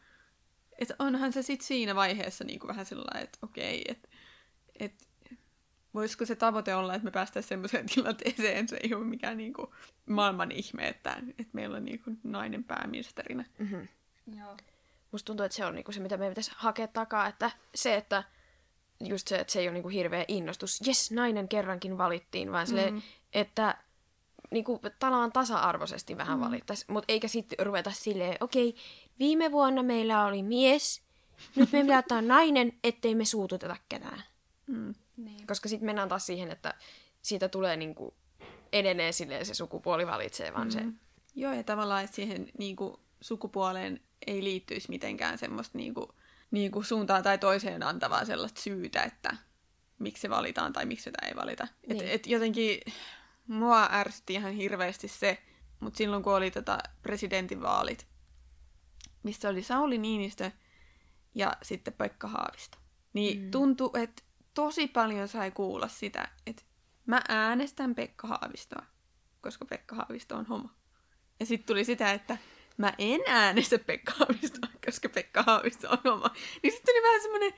Että 0.79 0.95
onhan 0.99 1.33
se 1.33 1.43
sitten 1.43 1.67
siinä 1.67 1.95
vaiheessa 1.95 2.45
niin 2.45 2.61
kuin 2.61 2.69
vähän 2.69 2.87
sellainen, 2.87 3.23
että 3.23 3.39
okei, 3.43 3.85
että 3.89 4.09
et, 4.81 5.09
voisiko 5.95 6.27
se 6.27 6.37
tavoite 6.37 6.75
olla, 6.75 6.95
että 6.95 7.05
me 7.05 7.11
päästäisiin 7.11 7.49
semmoiseen 7.49 7.87
tilanteeseen, 7.95 8.69
se 8.69 8.79
ei 8.83 8.95
ole 8.95 9.05
mikään 9.05 9.37
niin 9.37 9.55
kuin 9.55 9.71
maailman 10.07 10.53
ihme, 10.53 10.89
että, 10.89 11.17
että 11.29 11.53
meillä 11.53 11.77
on 11.77 11.85
niin 11.85 12.03
kuin 12.03 12.21
nainen 12.23 12.65
pääministerinä. 12.65 13.45
Mm-hmm. 13.59 13.89
Joo. 14.39 14.57
Musta 15.13 15.27
tuntuu, 15.27 15.47
että 15.47 15.57
se 15.57 15.65
on 15.65 15.75
niin 15.75 15.85
kuin 15.85 15.95
se, 15.95 16.01
mitä 16.01 16.17
meidän 16.17 16.33
pitäisi 16.33 16.53
hakea 16.55 16.89
takaa, 16.89 17.27
että 17.27 17.51
se, 17.75 17.95
että 17.95 18.25
just 19.01 19.29
se, 19.29 19.37
että 19.37 19.53
se 19.53 19.61
ei 19.61 19.67
ole 19.67 19.73
niin 19.73 19.83
kuin 19.83 19.95
hirveä 19.95 20.25
innostus, 20.29 20.81
jes, 20.87 21.11
nainen 21.11 21.49
kerrankin 21.49 21.99
valittiin, 21.99 22.53
vaan 22.53 22.67
mm-hmm. 22.69 22.89
sille, 22.89 23.03
että 23.33 23.77
niin 24.51 24.65
kuin, 24.65 24.81
talaan 24.99 25.33
tasa-arvoisesti 25.33 26.17
vähän 26.17 26.39
mm. 26.39 26.45
valittaisi, 26.45 26.85
mutta 26.89 27.13
eikä 27.13 27.29
sitten 27.29 27.67
ruveta 27.67 27.91
silleen, 27.91 28.37
okei, 28.41 28.69
okay, 28.69 28.81
viime 29.19 29.53
vuonna 29.53 29.83
meillä 29.83 30.25
oli 30.25 30.43
mies, 30.43 31.03
nyt 31.57 31.73
me 31.73 31.81
pitää 31.81 31.99
ottaa 31.99 32.23
nainen, 32.37 32.73
ettei 32.85 33.15
me 33.15 33.25
suututeta 33.25 33.77
ketään. 33.89 34.23
Mm. 34.67 34.95
Niin. 35.17 35.47
Koska 35.47 35.69
sitten 35.69 35.87
mennään 35.87 36.09
taas 36.09 36.27
siihen, 36.27 36.51
että 36.51 36.75
siitä 37.23 37.49
tulee 37.49 37.77
niin 37.77 37.95
kuin, 37.95 38.15
edelleen 38.73 39.13
silleen 39.13 39.47
se 39.47 39.55
sukupuoli 39.55 40.07
valitsee, 40.07 40.55
vaan 40.55 40.67
mm. 40.67 40.71
se... 40.71 40.85
Joo, 41.35 41.53
ja 41.53 41.65
tavallaan, 41.65 42.09
siihen 42.09 42.49
niin 42.59 42.77
kuin, 42.77 42.97
sukupuoleen 43.21 44.01
ei 44.27 44.45
liittyisi 44.45 44.89
mitenkään 44.89 45.39
semmoista 45.39 45.79
niin 45.79 45.95
kuin, 45.95 46.09
niin 46.57 46.71
kuin 46.71 46.85
suuntaan 46.85 47.23
tai 47.23 47.39
toiseen 47.39 47.83
antavaa 47.83 48.25
sellaista 48.25 48.61
syytä, 48.61 49.03
että 49.03 49.37
miksi 49.99 50.21
se 50.21 50.31
valitaan 50.31 50.73
tai 50.73 50.87
miksi 50.87 51.05
sitä 51.05 51.27
ei 51.27 51.37
valita. 51.37 51.69
Niin. 51.87 52.05
Et, 52.05 52.11
et 52.11 52.27
jotenkin 52.27 52.81
mua 53.47 53.89
ärsytti 53.93 54.35
ihan 54.35 54.53
hirveästi 54.53 55.09
se, 55.09 55.43
mutta 55.81 55.97
silloin 55.97 56.23
kun 56.23 56.35
oli 56.35 56.51
tota 56.51 56.79
presidentinvaalit, 57.03 58.07
missä 59.23 59.49
oli 59.49 59.63
Sauli 59.63 59.99
Niinistö 59.99 60.51
ja 61.35 61.53
sitten 61.63 61.95
Pekka 61.95 62.29
Haavisto, 62.29 62.79
niin 63.13 63.43
mm. 63.43 63.51
tuntui, 63.51 63.91
että 63.95 64.23
tosi 64.55 64.89
paljon 64.89 65.29
sai 65.29 65.51
kuulla 65.51 65.89
sitä, 65.89 66.29
että 66.47 66.63
mä 67.07 67.23
äänestän 67.29 67.95
Pekka 67.95 68.29
Haavistoa, 68.29 68.87
koska 69.41 69.65
Pekka 69.65 69.97
Haavisto 69.97 70.37
on 70.37 70.47
homo. 70.47 70.69
Ja 71.41 71.47
sitten 71.47 71.67
tuli 71.67 71.85
sitä, 71.85 72.13
että 72.13 72.39
mä 72.77 72.93
en 72.99 73.21
äänestä 73.27 73.79
Pekka 73.79 74.13
Haavistoa, 74.17 74.71
koska 74.85 75.09
Pekka 75.09 75.43
Haavisto 75.43 75.91
on 75.91 75.99
homo. 76.05 76.29
Niin 76.63 76.73
sitten 76.73 76.95
tuli 76.95 77.03
vähän 77.03 77.23
semmoinen, 77.23 77.53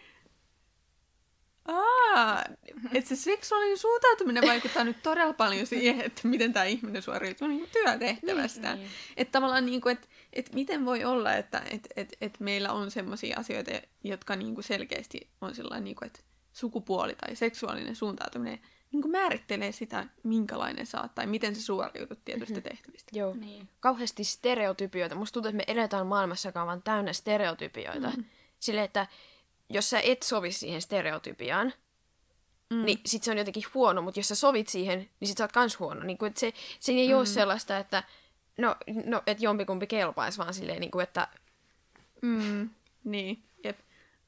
Aa, 1.69 2.45
että 2.93 3.09
se 3.09 3.17
seksuaalinen 3.17 3.79
suuntautuminen 3.79 4.47
vaikuttaa 4.47 4.85
nyt 4.85 5.03
todella 5.03 5.33
paljon 5.33 5.67
siihen, 5.67 6.01
että 6.01 6.29
miten 6.29 6.53
tämä 6.53 6.65
ihminen 6.65 7.03
suoriutuu 7.03 7.49
niin 7.49 7.69
työtehtävästä. 7.73 8.75
Niin, 8.75 8.81
niin. 8.81 8.91
Että 9.17 9.33
tavallaan, 9.33 9.67
niin 9.67 9.81
kuin, 9.81 9.93
että, 9.93 10.09
että 10.33 10.55
miten 10.55 10.85
voi 10.85 11.05
olla, 11.05 11.35
että 11.35 11.63
että 11.71 11.89
että, 11.97 12.17
että 12.21 12.45
meillä 12.45 12.73
on 12.73 12.91
sellaisia 12.91 13.39
asioita, 13.39 13.71
jotka 14.05 14.37
niin 14.37 14.55
kuin 14.55 14.65
selkeästi 14.65 15.31
on 15.41 15.55
sellainen, 15.55 15.85
niin 15.85 15.97
kuin, 15.97 16.07
että 16.07 16.21
sukupuoli 16.53 17.15
tai 17.15 17.37
seksuaalinen 17.37 17.97
suuntautuminen 17.97 18.61
niin 18.93 19.03
kuin 19.03 19.13
määrittelee 19.13 19.73
sitä, 19.73 20.07
minkälainen 20.23 20.87
sä 20.87 21.01
oot, 21.01 21.15
tai 21.15 21.27
miten 21.27 21.57
sä 21.57 21.63
suoriudut 21.63 22.25
tietystä 22.25 22.55
mm-hmm. 22.55 22.71
tehtävistä. 22.71 23.19
Joo. 23.19 23.35
Niin. 23.35 23.69
Kauheasti 23.81 24.25
stereotypioita. 24.25 25.15
Musta 25.15 25.35
tuntuu, 25.35 25.49
että 25.49 25.57
me 25.57 25.81
eletään 25.81 26.07
maailmassa, 26.07 26.49
joka 26.49 26.61
on 26.61 26.67
vaan 26.67 26.83
täynnä 26.83 27.13
stereotypioita. 27.13 28.09
Mm-hmm. 28.09 28.25
Sille, 28.61 28.83
että 28.83 29.07
jos 29.71 29.91
sä 29.91 30.01
et 30.01 30.23
sovi 30.23 30.53
siihen 30.53 30.83
stereotypiaan, 30.83 31.73
mm. 32.71 32.85
niin 32.85 33.01
sit 33.07 33.23
se 33.23 33.31
on 33.31 33.39
jotenkin 33.39 33.65
huono, 33.75 34.03
mutta 34.03 34.21
jos 34.21 34.29
sä 34.29 34.35
sovit 34.35 34.69
siihen, 34.69 35.11
niin 35.21 35.29
sit 35.29 35.39
sä 35.39 35.45
oot 35.45 35.53
kans 35.53 35.79
huono. 35.79 36.03
Niin 36.03 36.19
kuin, 36.19 36.29
että 36.29 36.41
se, 36.41 36.53
se 36.81 36.93
ei 36.93 37.09
mm. 37.09 37.17
ole 37.17 37.27
sellaista, 37.27 37.79
että 37.79 38.03
no, 38.59 38.77
no 39.05 39.23
että 39.27 39.45
jompikumpi 39.45 39.87
kelpaisi, 39.87 40.39
vaan 40.39 40.55
silleen, 40.55 40.81
niin 40.81 40.91
kuin, 40.91 41.03
että... 41.03 41.29
Mm, 42.23 42.71
niin, 43.05 43.43
jep. 43.65 43.79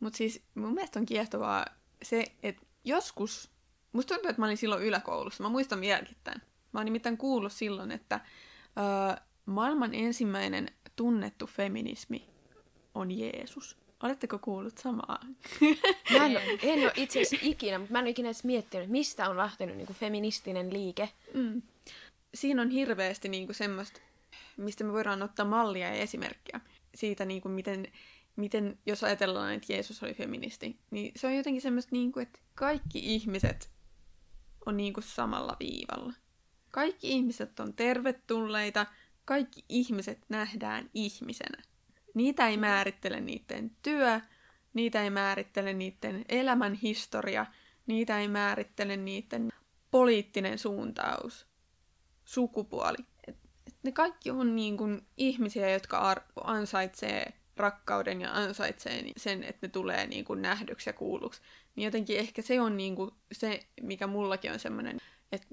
Mutta 0.00 0.16
siis 0.16 0.42
mun 0.54 0.74
mielestä 0.74 0.98
on 0.98 1.06
kiehtovaa 1.06 1.66
se, 2.02 2.24
että 2.42 2.62
joskus, 2.84 3.50
musta 3.92 4.14
tuntuu, 4.14 4.30
että 4.30 4.42
mä 4.42 4.46
olin 4.46 4.56
silloin 4.56 4.82
yläkoulussa, 4.82 5.42
mä 5.42 5.48
muistan 5.48 5.80
vieläkin 5.80 6.16
tämän. 6.24 6.42
Mä 6.72 6.80
oon 6.80 6.84
nimittäin 6.84 7.16
kuullut 7.16 7.52
silloin, 7.52 7.90
että 7.90 8.20
ö, 8.64 9.20
maailman 9.46 9.94
ensimmäinen 9.94 10.68
tunnettu 10.96 11.46
feminismi 11.46 12.28
on 12.94 13.10
Jeesus. 13.10 13.76
Oletteko 14.02 14.38
kuullut 14.38 14.78
samaa? 14.78 15.20
Mä 16.18 16.26
en, 16.26 16.38
en 16.62 16.82
ole 16.82 16.92
itse 16.96 17.22
asiassa 17.22 17.46
ikinä, 17.48 17.78
mutta 17.78 17.92
mä 17.92 17.98
en 17.98 18.02
ole 18.02 18.10
ikinä 18.10 18.28
edes 18.28 18.44
miettinyt, 18.44 18.88
mistä 18.88 19.28
on 19.28 19.36
lähtenyt 19.36 19.76
niin 19.76 19.86
kuin 19.86 19.96
feministinen 19.96 20.72
liike. 20.72 21.08
Mm. 21.34 21.62
Siinä 22.34 22.62
on 22.62 22.70
hirveästi 22.70 23.28
niin 23.28 23.46
kuin 23.46 23.56
semmoista 23.56 24.00
mistä 24.60 24.84
me 24.84 24.92
voidaan 24.92 25.22
ottaa 25.22 25.46
mallia 25.46 25.86
ja 25.86 26.02
esimerkkiä 26.02 26.60
siitä, 26.94 27.24
niin 27.24 27.42
kuin 27.42 27.52
miten, 27.52 27.86
miten, 28.36 28.78
jos 28.86 29.04
ajatellaan, 29.04 29.54
että 29.54 29.72
Jeesus 29.72 30.02
oli 30.02 30.14
feministi, 30.14 30.76
niin 30.90 31.12
se 31.16 31.26
on 31.26 31.36
jotenkin 31.36 31.62
semmoista, 31.62 31.90
niin 31.92 32.12
kuin, 32.12 32.22
että 32.22 32.38
kaikki 32.54 33.14
ihmiset 33.14 33.70
on 34.66 34.76
niin 34.76 34.92
kuin 34.92 35.04
samalla 35.04 35.56
viivalla. 35.60 36.12
Kaikki 36.70 37.08
ihmiset 37.08 37.60
on 37.60 37.74
tervetulleita, 37.74 38.86
kaikki 39.24 39.64
ihmiset 39.68 40.24
nähdään 40.28 40.90
ihmisenä. 40.94 41.62
Niitä 42.14 42.48
ei 42.48 42.56
määrittele 42.56 43.20
niiden 43.20 43.70
työ, 43.82 44.20
niitä 44.74 45.02
ei 45.02 45.10
määrittele 45.10 45.72
niiden 45.72 46.24
elämän 46.28 46.74
historia, 46.74 47.46
niitä 47.86 48.20
ei 48.20 48.28
määrittele 48.28 48.96
niiden 48.96 49.52
poliittinen 49.90 50.58
suuntaus, 50.58 51.46
sukupuoli. 52.24 52.98
Et, 53.26 53.36
et 53.66 53.74
ne 53.82 53.92
kaikki 53.92 54.30
on 54.30 54.56
niin 54.56 54.76
kuin 54.76 55.06
ihmisiä, 55.16 55.70
jotka 55.70 55.98
ar- 55.98 56.22
ansaitsee 56.44 57.32
rakkauden 57.56 58.20
ja 58.20 58.32
ansaitsee 58.32 59.04
sen, 59.16 59.42
että 59.42 59.66
ne 59.66 59.68
tulee 59.70 60.06
niin 60.06 60.24
kuin 60.24 60.42
nähdyksi 60.42 60.88
ja 60.90 60.94
kuulluksi. 60.94 61.40
Niin 61.76 61.84
jotenkin 61.84 62.18
ehkä 62.18 62.42
se 62.42 62.60
on 62.60 62.76
niin 62.76 62.96
kuin 62.96 63.10
se, 63.32 63.60
mikä 63.82 64.06
mullakin 64.06 64.52
on 64.52 64.58
semmoinen, 64.58 64.98
että 65.32 65.46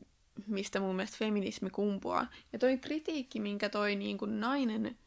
mistä 0.48 0.80
mun 0.80 0.96
mielestä 0.96 1.18
feminismi 1.18 1.70
kumpuaa. 1.70 2.28
Ja 2.54 2.60
toi 2.60 2.78
kritiikki, 2.78 3.40
minkä 3.40 3.70
toi 3.70 3.96
niin 3.96 4.18
kuin 4.18 4.40
nainen 4.40 4.98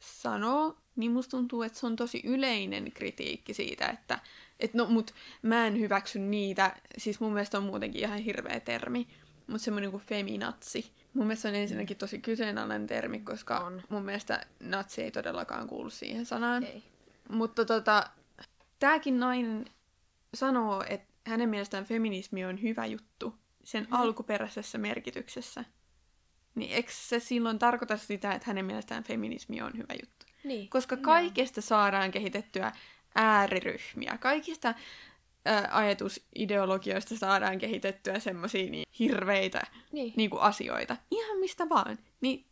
sanoo, 0.00 0.76
niin 0.96 1.12
musta 1.12 1.30
tuntuu, 1.30 1.62
että 1.62 1.78
se 1.78 1.86
on 1.86 1.96
tosi 1.96 2.22
yleinen 2.24 2.92
kritiikki 2.92 3.54
siitä, 3.54 3.86
että 3.88 4.18
et 4.60 4.74
no, 4.74 4.86
mut 4.86 5.14
mä 5.42 5.66
en 5.66 5.78
hyväksy 5.78 6.18
niitä, 6.18 6.76
siis 6.98 7.20
mun 7.20 7.32
mielestä 7.32 7.58
on 7.58 7.64
muutenkin 7.64 8.00
ihan 8.00 8.18
hirveä 8.18 8.60
termi, 8.60 9.06
mutta 9.46 9.64
semmoinen 9.64 9.90
kuin 9.90 10.02
feminatsi. 10.02 10.92
Mun 11.14 11.26
mielestä 11.26 11.48
on 11.48 11.54
ensinnäkin 11.54 11.96
tosi 11.96 12.18
kyseenalainen 12.18 12.86
termi, 12.86 13.20
koska 13.20 13.58
On. 13.58 13.82
mun 13.88 14.02
mielestä 14.02 14.46
natsi 14.60 15.02
ei 15.02 15.10
todellakaan 15.10 15.68
kuulu 15.68 15.90
siihen 15.90 16.26
sanaan. 16.26 16.64
Ei. 16.64 16.82
Mutta 17.28 17.64
tota, 17.64 18.10
tääkin 18.78 19.20
nainen 19.20 19.64
sanoo, 20.34 20.84
että 20.88 21.12
hänen 21.26 21.48
mielestään 21.48 21.84
feminismi 21.84 22.44
on 22.44 22.62
hyvä 22.62 22.86
juttu 22.86 23.34
sen 23.64 23.84
Mhm. 23.84 23.92
alkuperäisessä 23.94 24.78
merkityksessä. 24.78 25.64
Niin 26.54 26.70
eikö 26.70 26.92
se 26.94 27.20
silloin 27.20 27.58
tarkoita 27.58 27.96
sitä, 27.96 28.32
että 28.32 28.46
hänen 28.46 28.64
mielestään 28.64 29.04
feminismi 29.04 29.62
on 29.62 29.72
hyvä 29.78 29.94
juttu? 30.02 30.26
Niin. 30.44 30.68
Koska 30.70 30.96
kaikesta 30.96 31.60
saadaan 31.60 32.10
kehitettyä 32.10 32.72
ääriryhmiä. 33.14 34.18
Kaikista 34.20 34.74
ää, 35.44 35.68
ajatusideologioista 35.72 37.16
saadaan 37.16 37.58
kehitettyä 37.58 38.18
semmoisia 38.18 38.70
niin 38.70 38.86
hirveitä 38.98 39.62
Niin. 39.92 40.12
niin 40.16 40.30
kuin 40.30 40.42
asioita. 40.42 40.96
Ihan 41.10 41.38
mistä 41.38 41.68
vaan. 41.68 41.98
Niin, 42.20 42.46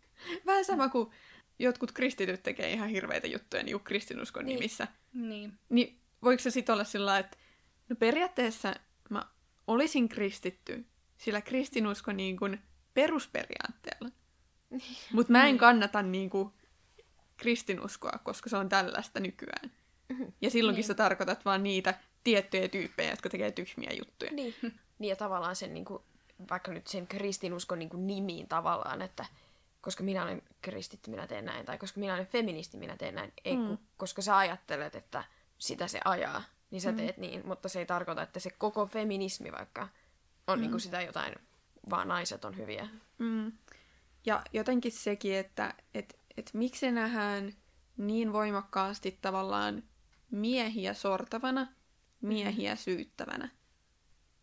vähän 0.47 0.65
sama 0.65 0.89
kuin 0.89 1.11
jotkut 1.59 1.93
kristityt 1.93 2.43
tekee 2.43 2.73
ihan 2.73 2.89
hirveitä 2.89 3.27
juttuja 3.27 3.63
niin 3.63 3.81
kristinuskon 3.81 4.45
Niin. 4.45 4.55
nimissä. 4.57 4.89
Niin. 5.13 5.53
Niin 5.69 5.99
voiko 6.23 6.43
se 6.43 6.51
sitten 6.51 6.73
olla 6.73 6.85
sillä 6.85 7.19
että 7.19 7.37
no 7.91 7.97
periaatteessa 7.97 8.75
mä 9.11 9.27
olisin 9.67 10.09
kristitty 10.09 10.87
sillä 11.19 11.41
kristinuskon 11.41 12.17
niin 12.17 12.37
kuin 12.37 12.63
perusperiaatteella. 12.95 14.09
Mutta 15.13 15.33
mä 15.33 15.47
en 15.47 15.59
kannata 15.59 16.03
niin 16.03 16.31
kuin 16.31 16.51
kristinuskoa, 17.37 18.19
koska 18.25 18.51
se 18.51 18.57
on 18.57 18.69
tällaista 18.69 19.21
nykyään. 19.21 19.71
Ja 20.41 20.51
silloinkin 20.51 20.81
Niin. 20.81 20.87
sä 20.87 20.95
tarkoitat 20.95 21.45
vaan 21.45 21.63
niitä 21.63 21.95
tiettyjä 22.25 22.69
tyyppejä, 22.69 23.11
jotka 23.11 23.29
tekee 23.29 23.51
tyhmiä 23.53 23.91
juttuja. 23.99 24.33
Niin. 24.33 24.55
niin 24.99 25.09
ja 25.11 25.17
tavallaan 25.17 25.57
sen, 25.57 25.75
niin 25.75 25.85
kuin, 25.85 26.03
vaikka 26.51 26.73
nyt 26.73 26.87
sen 26.87 27.07
kristinuskon 27.07 27.79
niin 27.79 27.89
kuin 27.89 28.07
nimiin 28.07 28.49
tavallaan, 28.49 29.03
että 29.03 29.25
koska 29.81 30.03
minä 30.05 30.23
olen 30.23 30.43
kristitty, 30.63 31.11
minä 31.11 31.27
teen 31.27 31.45
näin, 31.45 31.67
tai 31.67 31.79
koska 31.79 32.01
minä 32.01 32.15
olen 32.15 32.27
feministi, 32.27 32.77
minä 32.77 32.97
teen 32.97 33.15
näin. 33.15 33.33
Ei, 33.45 33.57
Mm. 33.57 33.63
mm. 33.69 33.79
koska 33.97 34.23
sä 34.23 34.37
ajattelet, 34.37 34.95
että 34.95 35.25
sitä 35.59 35.89
se 35.89 36.01
ajaa, 36.05 36.43
niin 36.71 36.81
sä 36.81 36.93
teet 36.93 37.17
niin, 37.17 37.47
mutta 37.47 37.69
se 37.69 37.79
ei 37.79 37.87
tarkoita, 37.87 38.23
että 38.23 38.41
se 38.41 38.51
koko 38.51 38.87
feminismi 38.87 39.53
vaikka 39.53 39.89
on 40.47 40.59
mm. 40.59 40.61
niin 40.61 40.71
kuin 40.71 40.81
sitä 40.81 41.03
jotain, 41.03 41.35
vaan 41.91 42.09
naiset 42.09 42.45
on 42.45 42.57
hyviä. 42.57 42.89
Mm. 43.19 43.53
Ja 44.27 44.43
jotenkin 44.53 44.93
sekin, 44.93 45.35
että 45.35 45.75
et, 45.95 46.19
et 46.37 46.51
miksi 46.55 46.81
se 46.81 46.91
nähdään 46.91 47.53
niin 47.97 48.33
voimakkaasti 48.33 49.19
tavallaan 49.23 49.83
miehiä 50.31 50.95
sortavana, 50.95 51.67
miehiä 52.21 52.77
syyttävänä. 52.77 53.49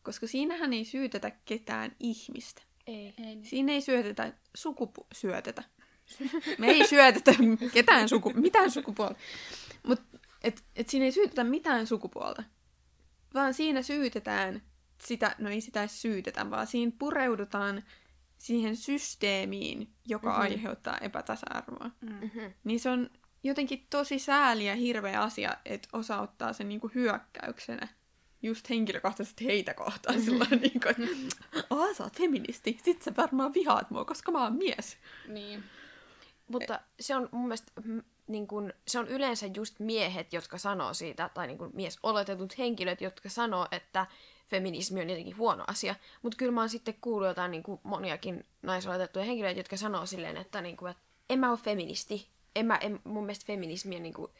Koska 0.03 0.27
siinähän 0.27 0.73
ei 0.73 0.85
syytetä 0.85 1.31
ketään 1.45 1.95
ihmistä. 1.99 2.61
Ei. 2.87 2.95
Ei. 2.95 3.13
niin. 3.17 3.45
Siinä 3.45 3.71
ei 3.71 3.81
syötetä 3.81 4.33
sukupu... 4.55 5.07
syötetä. 5.13 5.63
Me 6.59 6.67
ei 6.67 6.87
syötetä 6.87 7.31
ketään 7.73 8.09
suku... 8.09 8.33
mitään 8.35 8.71
sukupuolta. 8.71 9.15
Mut 9.83 10.01
et, 10.43 10.63
et 10.75 10.89
siinä 10.89 11.05
ei 11.05 11.11
syytetä 11.11 11.43
mitään 11.43 11.87
sukupuolta. 11.87 12.43
Vaan 13.33 13.53
siinä 13.53 13.81
syytetään 13.81 14.61
sitä, 15.03 15.35
no 15.37 15.49
ei 15.49 15.61
sitä 15.61 15.87
syytetä, 15.87 16.49
vaan 16.49 16.67
siinä 16.67 16.91
pureudutaan 16.99 17.83
siihen 18.37 18.75
systeemiin, 18.75 19.93
joka 20.07 20.29
Mhm. 20.29 20.39
mm-hmm. 20.39 20.51
aiheuttaa 20.53 20.97
epätasa-arvoa. 20.97 21.91
Mm. 22.01 22.09
Mm-hmm. 22.09 22.53
Niin 22.63 22.79
se 22.79 22.89
on 22.89 23.09
jotenkin 23.43 23.87
tosi 23.89 24.19
sääli 24.19 24.67
ja 24.67 24.75
hirveä 24.75 25.21
asia, 25.21 25.57
että 25.65 25.89
osa 25.93 26.19
ottaa 26.21 26.53
sen 26.53 26.69
niinku 26.69 26.91
hyökkäyksenä 26.95 27.87
just 28.41 28.69
henkilökohtaisesti 28.69 29.45
heitä 29.45 29.73
kohtaan 29.73 30.21
sillä 30.21 30.45
niin 30.61 30.79
kuin, 30.81 31.09
että 31.09 31.93
sä 31.97 32.03
oot 32.03 32.17
feministi, 32.17 32.79
sit 32.83 33.01
sä 33.01 33.13
varmaan 33.17 33.53
vihaat 33.53 33.91
mua, 33.91 34.05
koska 34.05 34.31
mä 34.31 34.43
oon 34.43 34.55
mies. 34.55 34.97
Niin. 35.27 35.63
Mutta 36.47 36.79
se 36.99 37.15
on 37.15 37.29
mun 37.31 37.41
mielestä, 37.41 37.71
niin 38.27 38.47
kun, 38.47 38.73
se 38.87 38.99
on 38.99 39.07
yleensä 39.07 39.45
just 39.55 39.79
miehet, 39.79 40.33
jotka 40.33 40.57
sanoo 40.57 40.93
siitä, 40.93 41.29
tai 41.33 41.47
niin 41.47 41.57
kun 41.57 41.71
mies 41.73 41.99
oletetut 42.03 42.57
henkilöt, 42.57 43.01
jotka 43.01 43.29
sanoo, 43.29 43.67
että 43.71 44.05
feminismi 44.47 45.01
on 45.01 45.09
jotenkin 45.09 45.37
huono 45.37 45.63
asia. 45.67 45.95
Mutta 46.21 46.37
kyllä 46.37 46.51
mä 46.51 46.61
oon 46.61 46.69
sitten 46.69 46.97
kuullut 47.01 47.27
jotain 47.27 47.51
niin 47.51 47.63
kuin 47.63 47.79
moniakin 47.83 48.45
naisoletettuja 48.61 49.25
henkilöitä, 49.25 49.59
jotka 49.59 49.77
sanoo 49.77 50.05
silleen, 50.05 50.37
että, 50.37 50.61
niin 50.61 50.77
kuin, 50.77 50.91
että 50.91 51.03
en 51.29 51.39
mä 51.39 51.49
ole 51.49 51.57
feministi. 51.57 52.27
En 52.55 52.65
mä, 52.65 52.75
en, 52.75 52.99
mun 53.03 53.25
mielestä 53.25 53.45
feminismi 53.47 53.95
on 53.95 54.03
niin 54.03 54.13
kuin, 54.13 54.31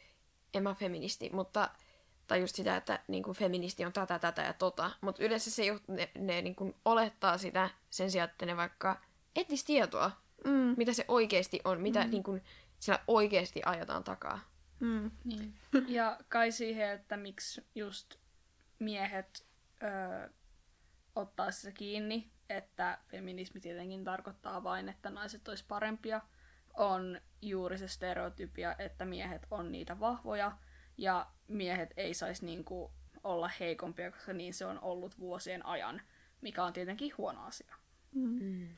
en 0.54 0.62
mä 0.62 0.74
feministi, 0.74 1.30
mutta 1.32 1.70
tai 2.26 2.40
just 2.40 2.54
sitä, 2.54 2.76
että 2.76 3.00
niin 3.08 3.22
kuin 3.22 3.36
feministi 3.36 3.84
on 3.84 3.92
tätä, 3.92 4.18
tätä 4.18 4.42
ja 4.42 4.52
tota. 4.52 4.90
Mutta 5.00 5.24
yleensä 5.24 5.50
se, 5.50 5.64
ju- 5.64 5.80
ne, 5.86 6.10
ne 6.18 6.42
niin 6.42 6.54
kuin 6.54 6.74
olettaa 6.84 7.38
sitä 7.38 7.70
sen 7.90 8.10
sijaan, 8.10 8.30
että 8.30 8.46
ne 8.46 8.56
vaikka 8.56 9.00
etsis 9.36 9.64
tietoa, 9.64 10.10
Mm, 10.44 10.74
mitä 10.76 10.92
se 10.92 11.04
oikeasti 11.08 11.60
on, 11.64 11.80
mitä 11.80 12.04
mm. 12.04 12.10
niin 12.10 12.22
kuin, 12.22 12.42
siellä 12.78 13.04
oikeasti 13.06 13.60
ajetaan 13.64 14.04
takaa. 14.04 14.40
mm, 14.80 15.10
Niin. 15.24 15.54
Ja 15.86 16.18
kai 16.28 16.52
siihen, 16.52 16.90
että 16.90 17.16
miksi 17.16 17.66
just 17.74 18.14
miehet 18.78 19.46
öö, 19.82 20.28
ottaa 21.14 21.50
sitä 21.50 21.72
kiinni, 21.72 22.30
että 22.48 22.98
feminismi 23.08 23.60
tietenkin 23.60 24.04
tarkoittaa 24.04 24.62
vain, 24.62 24.88
että 24.88 25.10
naiset 25.10 25.48
olisi 25.48 25.64
parempia, 25.68 26.20
on 26.74 27.20
juuri 27.42 27.78
se 27.78 27.88
stereotypia, 27.88 28.74
että 28.78 29.04
miehet 29.04 29.46
on 29.50 29.72
niitä 29.72 30.00
vahvoja 30.00 30.58
ja 30.96 31.26
miehet 31.48 31.90
ei 31.96 32.14
saisi 32.14 32.44
niinku 32.44 32.92
olla 33.24 33.50
heikompia, 33.60 34.10
koska 34.10 34.32
niin 34.32 34.54
se 34.54 34.66
on 34.66 34.80
ollut 34.80 35.18
vuosien 35.18 35.66
ajan, 35.66 36.02
mikä 36.40 36.64
on 36.64 36.72
tietenkin 36.72 37.12
huono 37.18 37.44
asia. 37.44 37.74
mm. 38.40 38.68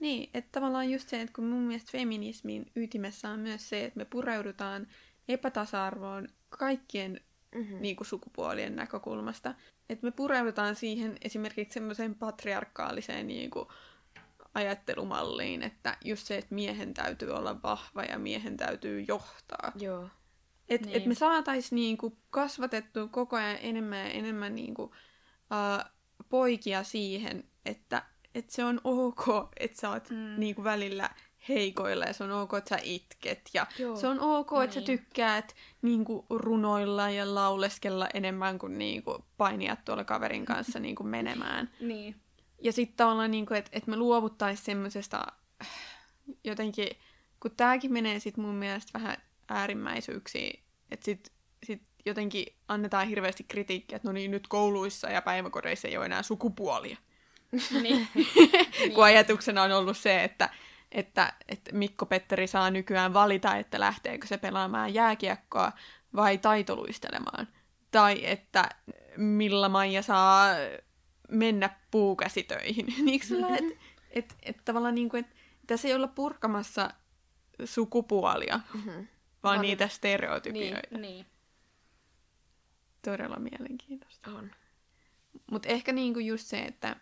Niin, 0.00 0.30
että 0.34 0.48
tavallaan 0.52 0.90
just 0.90 1.08
se, 1.08 1.20
että 1.20 1.34
kun 1.34 1.44
mun 1.44 1.62
mielestä 1.62 1.92
feminismin 1.92 2.72
ytimessä 2.76 3.28
on 3.28 3.38
myös 3.38 3.68
se, 3.68 3.84
että 3.84 3.98
me 3.98 4.04
pureudutaan 4.04 4.86
epätasa-arvoon 5.28 6.28
kaikkien 6.48 7.20
Mm-hmm. 7.54 7.76
niin 7.80 7.96
kuin 7.96 8.06
sukupuolien 8.06 8.76
näkökulmasta. 8.76 9.54
Että 9.88 10.06
me 10.06 10.10
pureudutaan 10.10 10.76
siihen 10.76 11.16
esimerkiksi 11.22 11.74
semmoiseen 11.74 12.14
patriarkaaliseen 12.14 13.26
niin 13.26 13.50
kuin, 13.50 13.68
ajattelumalliin, 14.54 15.62
että 15.62 15.96
just 16.04 16.26
se, 16.26 16.38
että 16.38 16.54
miehen 16.54 16.94
täytyy 16.94 17.30
olla 17.30 17.62
vahva 17.62 18.02
ja 18.02 18.18
miehen 18.18 18.56
täytyy 18.56 19.04
johtaa. 19.08 19.72
Joo. 19.76 20.08
Että 20.68 20.86
Niin. 20.86 20.96
et 20.96 21.06
me 21.06 21.14
saataisiin 21.14 21.76
niinku 21.76 22.18
kasvatettua 22.30 23.08
koko 23.08 23.36
ajan 23.36 23.58
enemmän 23.60 23.98
ja 23.98 24.10
enemmän 24.10 24.54
niinku, 24.54 24.82
uh, 24.82 25.90
poikia 26.28 26.82
siihen, 26.82 27.44
että 27.64 28.02
et 28.34 28.50
se 28.50 28.64
on 28.64 28.80
ok, 28.84 29.24
että 29.60 29.80
sä 29.80 29.90
oot 29.90 30.10
Mm. 30.10 30.16
niinku 30.40 30.64
välillä 30.64 31.10
heikoilla 31.48 32.04
ja 32.04 32.12
se 32.12 32.24
on 32.24 32.30
ok, 32.32 32.54
että 32.54 32.68
sä 32.68 32.78
itket. 32.82 33.50
Ja 33.54 33.66
Joo. 33.78 33.96
se 33.96 34.06
on 34.06 34.20
ok, 34.20 34.50
että 34.64 34.74
sä 34.74 34.80
Niin. 34.80 34.86
tykkäät 34.86 35.54
niinku 35.82 36.26
runoilla 36.30 37.10
ja 37.10 37.34
lauleskella 37.34 38.08
enemmän 38.14 38.58
kuin 38.58 38.78
niinku 38.78 39.24
painia 39.36 39.76
tuolla 39.84 40.04
kaverin 40.04 40.44
kanssa 40.44 40.78
niinku 40.80 41.02
menemään. 41.02 41.70
Niin. 41.80 42.16
Ja 42.62 42.72
sitten 42.72 42.96
tavallaan, 42.96 43.30
niinku, 43.30 43.54
että 43.54 43.70
et 43.74 43.86
me 43.86 43.96
luovuttaisiin 43.96 44.64
semmoisesta 44.64 45.26
äh, 45.62 45.68
jotenkin, 46.44 46.88
kun 47.40 47.50
tämäkin 47.56 47.92
menee 47.92 48.18
sitten 48.20 48.44
mun 48.44 48.54
mielestä 48.54 48.98
vähän 48.98 49.16
äärimmäisyyksiin, 49.48 50.62
että 50.90 51.04
sitten 51.04 51.34
sit 51.64 51.82
jotenkin 52.06 52.46
annetaan 52.68 53.08
hirveästi 53.08 53.44
kritiikkiä, 53.48 53.96
että 53.96 54.08
no 54.08 54.12
niin, 54.12 54.30
nyt 54.30 54.48
kouluissa 54.48 55.08
ja 55.10 55.22
päiväkodeissa 55.22 55.88
ei 55.88 55.96
ole 55.96 56.06
enää 56.06 56.22
sukupuolia. 56.22 56.96
Niin. 57.82 58.08
Kun 58.94 59.04
ajatuksena 59.04 59.62
on 59.62 59.72
ollut 59.72 59.96
se, 59.96 60.24
että 60.24 60.48
että, 60.94 61.32
että 61.48 61.72
Mikko 61.72 62.06
Petteri 62.06 62.46
saa 62.46 62.70
nykyään 62.70 63.14
valita, 63.14 63.56
että 63.56 63.80
lähteekö 63.80 64.26
se 64.26 64.38
pelaamaan 64.38 64.94
jääkiekkoa 64.94 65.72
vai 66.16 66.38
taitoluistelemaan. 66.38 67.48
Tai 67.90 68.26
että 68.26 68.68
millä 69.16 69.68
Maija 69.68 70.02
saa 70.02 70.48
mennä 71.28 71.70
puukäsitöihin. 71.90 72.86
niin 73.04 73.20
että 73.58 73.84
et, 74.10 74.36
et, 74.42 74.56
tavallaan 74.64 74.94
niin 74.94 75.08
kuin, 75.08 75.24
että 75.24 75.36
tässä 75.66 75.88
ei 75.88 75.94
olla 75.94 76.08
purkamassa 76.08 76.90
sukupuolia, 77.64 78.60
mm-hmm. 78.74 79.06
vaan 79.42 79.56
Mä 79.56 79.62
niitä 79.62 79.88
stereotypioita. 79.88 80.88
Niin, 80.90 81.02
niin. 81.02 81.26
Todella 83.02 83.36
mielenkiintoista. 83.36 84.30
On. 84.30 84.50
Mutta 85.50 85.68
ehkä 85.68 85.92
niinku 85.92 86.20
just 86.20 86.46
se, 86.46 86.60
että 86.60 86.96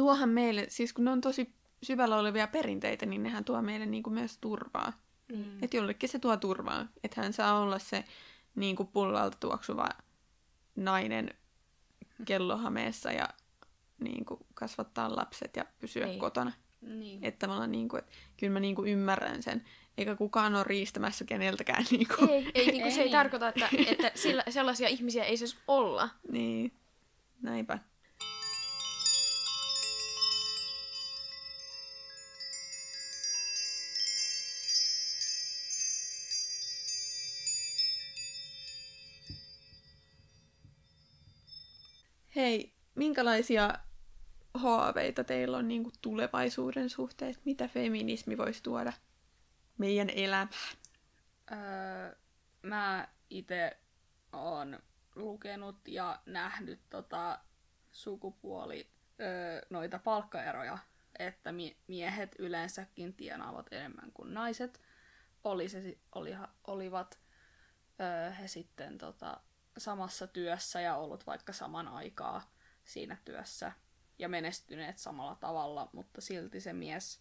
tuohan 0.00 0.28
meille, 0.28 0.66
siis 0.68 0.92
kun 0.92 1.04
ne 1.04 1.10
on 1.10 1.20
tosi 1.20 1.54
syvällä 1.82 2.16
olevia 2.16 2.46
perinteitä, 2.46 3.06
niin 3.06 3.22
nehän 3.22 3.44
tuo 3.44 3.62
meille 3.62 3.86
niinku 3.86 4.10
myös 4.10 4.38
turvaa. 4.38 4.92
Mm. 5.32 5.62
Että 5.62 5.76
jollekin 5.76 6.08
se 6.08 6.18
tuo 6.18 6.36
turvaa. 6.36 6.86
Että 7.04 7.22
hän 7.22 7.32
saa 7.32 7.60
olla 7.60 7.78
se 7.78 8.04
niinku 8.54 8.84
pullalta 8.84 9.36
tuoksuva 9.40 9.88
nainen 10.76 11.34
kellohameessa 12.24 13.12
ja 13.12 13.28
niinku 13.98 14.46
kasvattaa 14.54 15.16
lapset 15.16 15.56
ja 15.56 15.64
pysyä 15.78 16.06
niin. 16.06 16.20
kotona. 16.20 16.52
Niin. 16.80 17.24
Että 17.24 17.46
tavallaan 17.46 17.72
niinku, 17.72 17.96
että 17.96 18.12
kyllä 18.36 18.52
mä 18.52 18.60
niinku 18.60 18.84
ymmärrän 18.84 19.42
sen. 19.42 19.64
Eikä 19.98 20.16
kukaan 20.16 20.54
ole 20.54 20.64
riistämässä 20.64 21.24
keneltäkään. 21.24 21.84
Niinku. 21.90 22.26
Ei, 22.30 22.50
ei, 22.54 22.66
niinku, 22.66 22.88
ei, 22.88 22.94
se 22.94 23.02
ei 23.02 23.10
tarkoita, 23.10 23.48
että, 23.48 23.68
että 23.86 24.12
sillä, 24.14 24.44
sellaisia 24.50 24.88
ihmisiä 24.88 25.24
ei 25.24 25.36
saisi 25.36 25.56
olla. 25.68 26.08
Niin, 26.32 26.72
näinpä. 27.42 27.78
Hei, 42.40 42.74
minkälaisia 42.94 43.74
haaveita 44.54 45.24
teillä 45.24 45.56
on 45.56 45.68
niin 45.68 45.82
kuin 45.82 45.94
tulevaisuuden 46.00 46.90
suhteen? 46.90 47.34
Mitä 47.44 47.68
feminismi 47.68 48.38
voisi 48.38 48.62
tuoda 48.62 48.92
meidän 49.78 50.10
elämään? 50.10 50.48
Öö, 51.52 52.16
mä 52.62 53.08
itse 53.30 53.78
oon 54.32 54.78
lukenut 55.14 55.88
ja 55.88 56.20
nähnyt 56.26 56.80
tota 56.90 57.38
sukupuoli 57.92 58.90
öö, 59.20 59.66
noita 59.70 59.98
palkkaeroja, 59.98 60.78
että 61.18 61.50
miehet 61.86 62.36
yleensäkin 62.38 63.14
tienaavat 63.14 63.66
enemmän 63.72 64.12
kuin 64.14 64.34
naiset. 64.34 64.80
Oli 65.44 65.68
se, 65.68 65.98
oli, 66.14 66.36
olivat 66.66 67.18
öö, 68.00 68.30
he 68.30 68.48
sitten 68.48 68.98
tota, 68.98 69.40
samassa 69.78 70.26
työssä 70.26 70.80
ja 70.80 70.96
ollut 70.96 71.26
vaikka 71.26 71.52
saman 71.52 71.88
aikaa 71.88 72.50
siinä 72.84 73.16
työssä 73.24 73.72
ja 74.18 74.28
menestyneet 74.28 74.98
samalla 74.98 75.34
tavalla, 75.34 75.88
mutta 75.92 76.20
silti 76.20 76.60
se 76.60 76.72
mies 76.72 77.20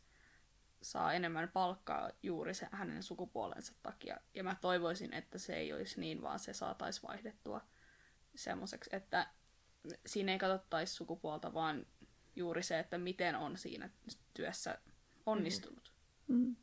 saa 0.81 1.13
enemmän 1.13 1.49
palkkaa 1.53 2.09
juuri 2.23 2.53
se, 2.53 2.67
hänen 2.71 3.03
sukupuolensa 3.03 3.73
takia. 3.83 4.17
Ja 4.33 4.43
mä 4.43 4.55
toivoisin, 4.61 5.13
että 5.13 5.37
se 5.37 5.55
ei 5.55 5.73
olisi 5.73 5.99
niin, 5.99 6.21
vaan 6.21 6.39
se 6.39 6.53
saataisiin 6.53 7.07
vaihdettua 7.07 7.61
semmoiseksi, 8.35 8.89
että 8.93 9.27
siinä 10.05 10.31
ei 10.31 10.39
katsottaisi 10.39 10.93
sukupuolta, 10.93 11.53
vaan 11.53 11.85
juuri 12.35 12.63
se, 12.63 12.79
että 12.79 12.97
miten 12.97 13.35
on 13.35 13.57
siinä 13.57 13.89
työssä 14.33 14.77
onnistunut. 15.25 15.93
Mm. 16.27 16.35
Mm. 16.35 16.55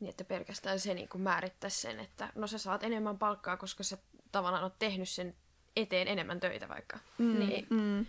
Niin, 0.00 0.10
että 0.10 0.24
pelkästään 0.24 0.80
se 0.80 0.94
niin 0.94 1.08
määrittäisi 1.16 1.80
sen, 1.80 2.00
että 2.00 2.32
no 2.34 2.46
sä 2.46 2.58
saat 2.58 2.82
enemmän 2.82 3.18
palkkaa, 3.18 3.56
koska 3.56 3.82
sä 3.82 3.98
tavallaan 4.32 4.64
oot 4.64 4.78
tehnyt 4.78 5.08
sen 5.08 5.34
eteen 5.76 6.08
enemmän 6.08 6.40
töitä 6.40 6.68
vaikka. 6.68 6.98
Mm. 7.18 7.38
Niin. 7.38 7.66
Mm. 7.70 8.06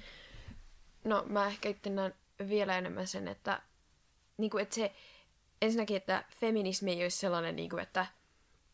No 1.03 1.25
mä 1.29 1.47
ehkä 1.47 1.69
itse 1.69 1.89
näen 1.89 2.15
vielä 2.49 2.77
enemmän 2.77 3.07
sen, 3.07 3.27
että, 3.27 3.61
niin 4.37 4.51
kuin, 4.51 4.61
että 4.61 4.75
se 4.75 4.93
ensinnäkin, 5.61 5.97
että 5.97 6.23
feminismi 6.39 6.91
ei 6.91 7.03
olisi 7.03 7.17
sellainen, 7.17 7.55
niin 7.55 7.69
kuin, 7.69 7.83
että, 7.83 8.05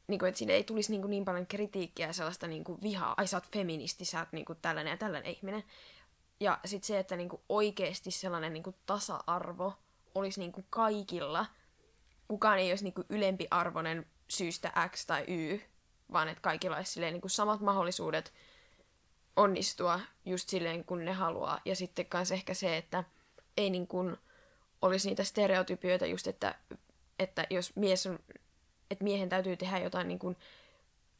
niin 0.08 0.19
kuin, 0.19 0.27
että 0.27 0.39
siinä 0.39 0.53
ei 0.53 0.63
tulisi 0.63 0.91
niin, 0.91 1.01
kuin, 1.01 1.10
niin 1.10 1.25
paljon 1.25 1.47
kritiikkiä 1.47 2.08
ja 2.08 2.13
sellaista 2.13 2.47
niin 2.47 2.63
kuin, 2.63 2.82
vihaa. 2.82 3.13
Ai 3.17 3.27
sä 3.27 3.38
oot 3.38 3.51
feministi, 3.51 4.06
sä 4.06 4.19
oot 4.19 4.32
niin 4.32 4.45
kuin, 4.45 4.60
tällainen 4.62 4.91
ja 4.91 4.97
tällainen 4.97 5.32
ihminen. 5.32 5.63
Ja 6.39 6.60
sitten 6.65 6.88
se, 6.88 6.99
että 6.99 7.15
niin 7.15 7.29
kuin, 7.29 7.41
oikeasti 7.49 8.12
sellainen 8.12 8.53
niin 8.53 8.63
kuin, 8.63 8.75
tasa-arvo 8.86 9.73
olisi 10.15 10.39
niin 10.39 10.51
kuin, 10.51 10.65
kaikilla. 10.69 11.45
Kukaan 12.27 12.60
ei 12.60 12.71
olisi 12.71 12.84
niin 12.84 12.93
kuin, 12.93 13.08
ylempiarvoinen 13.10 14.06
syystä 14.27 14.71
X 14.89 15.06
tai 15.06 15.23
Y, 15.27 15.60
vaan 16.13 16.30
että 16.30 16.41
kaikilla 16.41 16.78
olisi 16.78 16.91
silleen, 16.91 17.13
niin 17.13 17.21
kuin, 17.21 17.32
samat 17.32 17.62
mahdollisuudet 17.62 18.34
onnistua 19.36 19.99
just 20.26 20.49
silleen, 20.49 20.86
kun 20.86 21.06
ne 21.06 21.13
haluaa. 21.13 21.60
Ja 21.65 21.76
sitten 21.76 22.06
myös 22.13 22.32
ehkä 22.32 22.54
se, 22.54 22.78
että 22.78 23.04
ei 23.58 23.69
niin 23.69 23.88
kuin 23.88 24.17
olisi 24.82 25.10
niitä 25.10 25.23
stereotypioita 25.23 26.06
just, 26.06 26.28
että, 26.28 26.56
että 27.19 27.47
jos 27.49 27.76
mies 27.76 28.08
on, 28.08 28.19
että 28.91 29.04
miehen 29.04 29.30
täytyy 29.30 29.58
tehdä 29.58 29.78
jotain 29.78 30.08
niin 30.08 30.19
kuin 30.19 30.38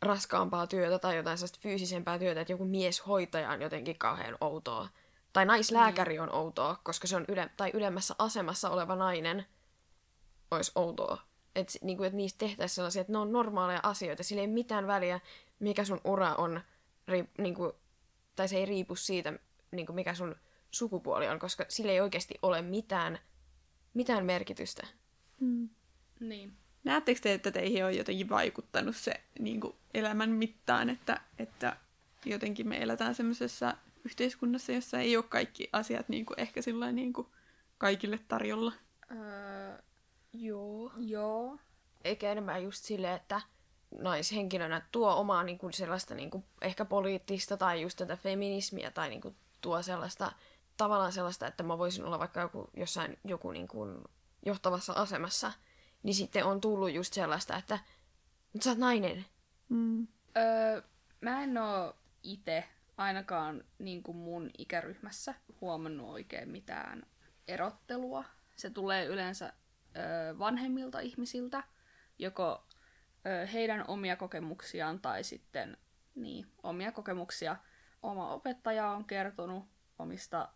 raskaampaa 0.01 0.67
työtä 0.67 0.99
tai 0.99 1.17
jotain 1.17 1.38
sellaista 1.38 1.60
fyysisempää 1.62 2.19
työtä, 2.19 2.41
että 2.41 2.53
joku 2.53 2.65
mieshoitaja 2.65 3.49
on 3.49 3.62
jotenkin 3.62 3.97
kauhean 3.97 4.38
outoa. 4.41 4.89
Tai 5.34 5.45
naislääkäri 5.45 6.19
on 6.19 6.32
outoa, 6.32 6.79
koska 6.84 7.08
se 7.08 7.15
on 7.15 7.25
yle, 7.27 7.49
tai 7.58 7.71
ylemmässä 7.73 8.15
asemassa 8.17 8.69
oleva 8.69 8.95
nainen 8.95 9.45
olisi 10.51 10.71
outoa. 10.75 11.21
Että 11.55 11.79
niin 11.81 12.03
et 12.03 12.13
niistä 12.13 12.37
tehtäisiin 12.37 12.75
sellaisia, 12.75 13.01
että 13.01 13.13
ne 13.13 13.17
on 13.17 13.31
normaaleja 13.31 13.79
asioita. 13.83 14.23
Sillä 14.23 14.41
ei 14.41 14.47
mitään 14.47 14.87
väliä, 14.87 15.19
mikä 15.59 15.85
sun 15.85 16.01
ura 16.03 16.35
on, 16.35 16.61
ri, 17.07 17.29
niin 17.37 17.55
kuin, 17.55 17.71
tai 18.35 18.47
se 18.47 18.57
ei 18.57 18.65
riipu 18.65 18.95
siitä, 18.95 19.33
niin 19.71 19.85
kuin 19.85 19.95
mikä 19.95 20.13
sun 20.13 20.35
sukupuoli 20.71 21.27
on, 21.27 21.39
koska 21.39 21.65
sillä 21.69 21.91
ei 21.91 22.01
oikeasti 22.01 22.33
ole 22.41 22.61
mitään, 22.61 23.19
mitään 23.93 24.25
merkitystä. 24.25 24.87
Mm. 25.39 25.69
Niin. 26.19 26.53
Näettekö 26.83 27.19
te, 27.21 27.33
että 27.33 27.51
teihin 27.51 27.85
on 27.85 27.97
jotenkin 27.97 28.29
vaikuttanut 28.29 28.95
se 28.95 29.13
niin 29.39 29.59
kuin 29.59 29.75
elämän 29.93 30.29
mittaan, 30.29 30.89
että, 30.89 31.21
että 31.39 31.77
jotenkin 32.25 32.67
me 32.67 32.77
eletään 32.77 33.15
semmoisessa 33.15 33.77
yhteiskunnassa, 34.05 34.71
jossa 34.71 34.99
ei 34.99 35.17
ole 35.17 35.25
kaikki 35.29 35.69
asiat 35.71 36.09
niin 36.09 36.25
kuin 36.25 36.39
ehkä 36.39 36.61
sillä 36.61 36.91
niin 36.91 37.13
kuin 37.13 37.27
kaikille 37.77 38.19
tarjolla? 38.27 38.73
Öö, 39.11 39.77
joo. 40.34 40.91
Joo. 40.98 41.58
Eikä 42.04 42.32
enemmän 42.32 42.63
just 42.63 42.84
silleen, 42.86 43.15
että 43.15 43.41
naishenkilönä 44.00 44.82
tuo 44.91 45.15
omaa 45.15 45.43
niin 45.43 45.58
kuin 45.58 45.74
sellaista 45.74 46.15
niin 46.15 46.30
kuin, 46.32 46.43
ehkä 46.62 46.86
poliittista 46.86 47.58
tai 47.58 47.82
just 47.82 47.98
tätä 47.98 48.15
feminismiä 48.15 48.91
tai 48.91 49.10
niin 49.10 49.22
kuin, 49.22 49.36
tuo 49.62 49.82
sellaista 49.82 50.32
tavallaan 50.78 51.12
sellaista, 51.12 51.48
että 51.48 51.63
mä 51.63 51.78
voisin 51.78 52.06
olla 52.06 52.19
vaikka 52.19 52.41
joku, 52.41 52.69
jossain 52.78 53.17
joku 53.24 53.52
niin 53.52 53.67
kuin, 53.67 54.02
johtavassa 54.46 54.93
asemassa, 54.93 55.52
niin 56.04 56.15
sitten 56.15 56.46
on 56.46 56.62
tullut 56.62 56.91
just 56.91 57.13
sellaista, 57.13 57.58
että 57.58 57.80
mutta 58.54 58.63
sä 58.63 58.69
oot 58.69 58.80
nainen. 58.80 59.26
Mm. 59.69 60.08
Öö, 60.38 60.82
mä 61.22 61.43
en 61.43 61.58
oo 61.58 61.96
itse 62.24 62.63
ainakaan 62.98 63.63
niin 63.80 64.04
kuin 64.04 64.17
mun 64.17 64.50
ikäryhmässä 64.58 65.34
huomannut 65.62 66.10
oikein 66.10 66.50
mitään 66.50 67.04
erottelua. 67.48 68.24
Se 68.56 68.69
tulee 68.69 69.06
yleensä 69.06 69.54
vanhemmilta 70.39 70.99
ihmisiltä, 70.99 71.63
joko 72.19 72.67
heidän 73.53 73.86
omia 73.88 74.15
kokemuksiaan 74.15 74.99
tai 74.99 75.23
sitten 75.23 75.77
niin, 76.15 76.45
omia 76.63 76.91
kokemuksia. 76.91 77.56
Oma 78.03 78.34
opettaja 78.34 78.88
on 78.88 79.06
kertonut 79.06 79.65
omista 79.99 80.49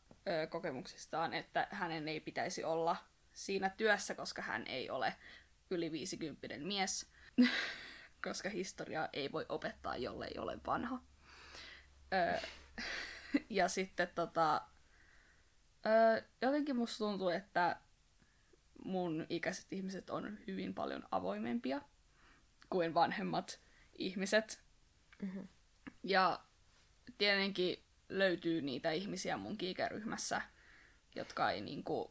kokemuksistaan, 0.50 1.34
että 1.34 1.68
hänen 1.72 2.08
ei 2.08 2.20
pitäisi 2.20 2.64
olla 2.64 2.96
siinä 3.34 3.70
työssä, 3.70 4.16
koska 4.16 4.42
hän 4.42 4.68
ei 4.68 4.90
ole 4.90 5.16
yli 5.70 5.92
50 5.92 6.58
mies, 6.58 7.12
koska 8.28 8.50
historiaa 8.50 9.10
ei 9.14 9.32
voi 9.32 9.46
opettaa, 9.50 9.98
jollei 9.98 10.34
ole 10.38 10.60
vanha. 10.68 11.00
Ja 13.50 13.68
sitten 13.68 14.08
tota, 14.16 14.62
jotenkin 16.42 16.76
musta 16.76 16.98
tuntuu, 16.98 17.30
että 17.30 17.80
mun 18.88 19.26
ikäiset 19.30 19.68
ihmiset 19.72 20.10
on 20.10 20.38
hyvin 20.48 20.74
paljon 20.74 21.04
avoimempia 21.12 21.82
kuin 22.70 22.94
vanhemmat 22.94 23.60
ihmiset. 23.98 24.64
Mm-hmm. 25.22 25.48
Ja 26.04 26.40
tietenkin 27.18 27.84
löytyy 28.10 28.62
niitä 28.62 28.92
ihmisiä 28.92 29.38
mun 29.38 29.58
ikäryhmässä, 29.62 30.42
jotka 31.16 31.52
ei 31.52 31.62
niinku 31.62 32.10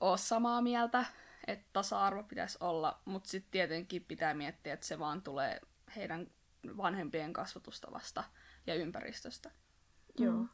ole 0.00 0.18
samaa 0.18 0.62
mieltä, 0.62 1.04
että 1.46 1.66
tasa-arvo 1.72 2.22
pitäisi 2.22 2.58
olla, 2.60 3.00
mutta 3.04 3.28
sitten 3.28 3.50
tietenkin 3.50 4.04
pitää 4.04 4.34
miettiä, 4.34 4.74
että 4.74 4.86
se 4.86 4.98
vaan 4.98 5.22
tulee 5.22 5.60
heidän 5.96 6.26
vanhempien 6.76 7.32
kasvatustavasta 7.32 8.24
ja 8.66 8.74
ympäristöstä. 8.74 9.50
Joo. 10.18 10.32
Mm. 10.32 10.48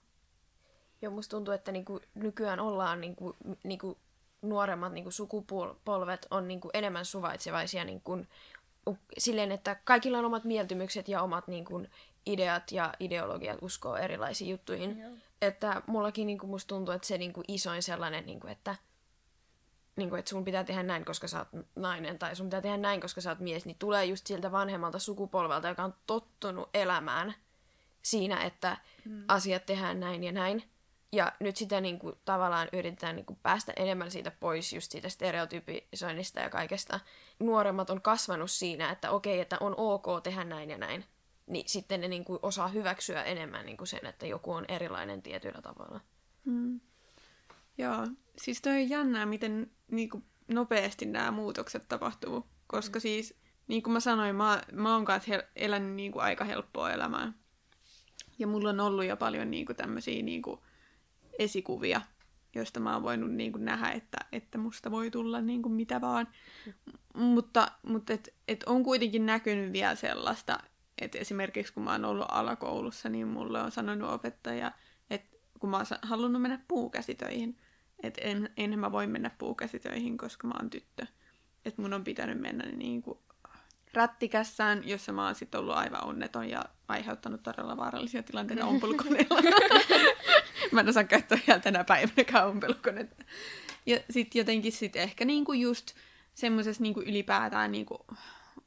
Joo, 1.02 1.12
musta 1.12 1.30
tuntuu, 1.30 1.54
että 1.54 1.72
niinku 1.72 2.00
nykyään 2.14 2.60
ollaan 2.60 3.00
niinku, 3.00 3.36
niinku 3.64 3.98
nuoremmat 4.42 4.92
niin 4.92 5.04
kuin 5.04 5.12
sukupolvet 5.12 6.26
on 6.30 6.48
niin 6.48 6.60
kuin 6.60 6.70
enemmän 6.74 7.04
suvaitsevaisia 7.04 7.84
niin 7.84 8.00
kuin, 8.00 8.28
silleen, 9.18 9.52
että 9.52 9.76
kaikilla 9.84 10.18
on 10.18 10.24
omat 10.24 10.44
mieltymykset 10.44 11.08
ja 11.08 11.22
omat 11.22 11.48
niin 11.48 11.64
kuin, 11.64 11.90
ideat 12.26 12.72
ja 12.72 12.94
ideologiat 13.00 13.58
uskoo 13.62 13.96
erilaisiin 13.96 14.50
juttuihin. 14.50 14.98
Joo. 15.00 15.12
Että 15.42 15.82
mullakin 15.86 16.26
niin 16.26 16.38
kuin, 16.38 16.50
musta 16.50 16.68
tuntuu, 16.68 16.94
että 16.94 17.08
se 17.08 17.18
niin 17.18 17.32
kuin, 17.32 17.44
isoin 17.48 17.82
sellainen, 17.82 18.26
niin 18.26 18.40
kuin, 18.40 18.52
että 18.52 18.76
niin 19.96 20.08
kuin, 20.08 20.18
että 20.18 20.28
sun 20.28 20.44
pitää 20.44 20.64
tehdä 20.64 20.82
näin, 20.82 21.04
koska 21.04 21.28
sä 21.28 21.38
oot 21.38 21.66
nainen, 21.76 22.18
tai 22.18 22.36
sun 22.36 22.46
pitää 22.46 22.60
tehdä 22.60 22.76
näin, 22.76 23.00
koska 23.00 23.20
sä 23.20 23.30
oot 23.30 23.38
mies, 23.38 23.66
niin 23.66 23.76
tulee 23.78 24.04
just 24.04 24.26
siltä 24.26 24.52
vanhemmalta 24.52 24.98
sukupolvelta, 24.98 25.68
joka 25.68 25.84
on 25.84 25.94
tottunut 26.06 26.68
elämään 26.74 27.34
siinä, 28.02 28.44
että 28.44 28.76
mm. 29.04 29.24
asiat 29.28 29.66
tehdään 29.66 30.00
näin 30.00 30.24
ja 30.24 30.32
näin. 30.32 30.62
Ja 31.12 31.32
nyt 31.40 31.56
sitä 31.56 31.80
niin 31.80 31.98
kuin, 31.98 32.14
tavallaan 32.24 32.68
yritetään 32.72 33.16
niin 33.16 33.26
kuin, 33.26 33.38
päästä 33.42 33.72
enemmän 33.76 34.10
siitä 34.10 34.30
pois, 34.30 34.72
just 34.72 34.92
siitä 34.92 35.08
stereotypisoinnista 35.08 36.40
ja 36.40 36.50
kaikesta. 36.50 37.00
Nuoremmat 37.38 37.90
on 37.90 38.02
kasvanut 38.02 38.50
siinä, 38.50 38.90
että 38.90 39.10
okei, 39.10 39.40
että 39.40 39.56
on 39.60 39.74
ok 39.76 40.22
tehdä 40.22 40.44
näin 40.44 40.70
ja 40.70 40.78
näin. 40.78 41.04
Niin 41.46 41.68
sitten 41.68 42.00
ne 42.00 42.08
niin 42.08 42.24
kuin, 42.24 42.38
osaa 42.42 42.68
hyväksyä 42.68 43.22
enemmän 43.22 43.66
niin 43.66 43.76
kuin 43.76 43.88
sen, 43.88 44.06
että 44.06 44.26
joku 44.26 44.52
on 44.52 44.64
erilainen 44.68 45.22
tietyllä 45.22 45.62
tavalla. 45.62 46.00
Mm. 46.44 46.80
Joo, 47.78 48.06
siis 48.38 48.62
toi 48.62 48.72
on 48.72 48.90
jännää, 48.90 49.26
miten 49.26 49.70
niin 49.90 50.10
kuin, 50.10 50.24
nopeasti 50.48 51.06
nämä 51.06 51.30
muutokset 51.30 51.88
tapahtuu. 51.88 52.46
Koska 52.66 52.98
mm. 52.98 53.00
siis, 53.00 53.34
niin 53.68 53.82
kuin 53.82 53.92
mä 53.92 54.00
sanoin, 54.00 54.36
mä, 54.36 54.62
mä 54.72 54.94
oon 54.94 55.04
kanssa 55.04 55.30
hel- 55.34 55.46
elänyt 55.56 55.92
niin 55.92 56.12
kuin, 56.12 56.22
aika 56.22 56.44
helppoa 56.44 56.90
elämää. 56.90 57.32
Ja 58.38 58.46
mulla 58.46 58.70
on 58.70 58.80
ollut 58.80 59.04
jo 59.04 59.16
paljon 59.16 59.50
niin 59.50 59.66
kuin, 59.66 59.76
tämmöisiä 59.76 60.22
niin 60.22 60.42
kuin, 60.42 60.60
esikuvia, 61.40 62.00
joista 62.54 62.80
mä 62.80 62.94
oon 62.94 63.02
voinut 63.02 63.30
niin 63.30 63.52
kuin, 63.52 63.64
nähdä, 63.64 63.90
että, 63.90 64.18
että 64.32 64.58
musta 64.58 64.90
voi 64.90 65.10
tulla 65.10 65.40
niin 65.40 65.62
kuin, 65.62 65.72
mitä 65.72 66.00
vaan. 66.00 66.28
Mm. 66.66 67.22
Mutta, 67.22 67.72
mutta 67.86 68.12
et, 68.12 68.34
et 68.48 68.62
on 68.62 68.82
kuitenkin 68.82 69.26
näkynyt 69.26 69.72
vielä 69.72 69.94
sellaista, 69.94 70.58
että 70.98 71.18
esimerkiksi 71.18 71.72
kun 71.72 71.82
mä 71.82 71.92
oon 71.92 72.04
ollut 72.04 72.26
alakoulussa, 72.30 73.08
niin 73.08 73.28
mulle 73.28 73.60
on 73.60 73.70
sanonut 73.70 74.10
opettaja, 74.10 74.72
että 75.10 75.36
kun 75.60 75.70
mä 75.70 75.76
oon 75.76 75.86
halunnut 76.02 76.42
mennä 76.42 76.60
puukäsitöihin, 76.68 77.58
että 78.02 78.20
en, 78.20 78.50
en 78.56 78.78
mä 78.78 78.92
voi 78.92 79.06
mennä 79.06 79.30
puukäsitöihin, 79.38 80.16
koska 80.16 80.48
mä 80.48 80.54
oon 80.60 80.70
tyttö. 80.70 81.06
Että 81.64 81.82
mun 81.82 81.92
on 81.92 82.04
pitänyt 82.04 82.40
mennä 82.40 82.64
niin 82.64 83.02
kuin 83.02 83.18
rättikässään, 83.94 84.88
jossa 84.88 85.12
mä 85.12 85.24
oon 85.24 85.34
sitten 85.34 85.60
ollut 85.60 85.76
aivan 85.76 86.04
onneton 86.04 86.50
ja 86.50 86.64
aiheuttanut 86.88 87.42
todella 87.42 87.76
vaarallisia 87.76 88.22
tilanteita 88.22 88.66
ompulukoneella. 88.72 89.40
mä 90.72 90.80
en 90.80 90.88
osaa 90.88 91.04
käyttää 91.04 91.38
vielä 91.46 91.60
tänä 91.60 91.84
päivänä 91.84 92.44
ompulukonetta. 92.46 93.24
Ja 93.86 94.00
sitten 94.10 94.38
jotenkin 94.38 94.72
sit 94.72 94.96
ehkä 94.96 95.24
niinku 95.24 95.52
just 95.52 95.92
semmoisessa 96.34 96.82
niinku 96.82 97.00
ylipäätään 97.00 97.72
niinku 97.72 98.06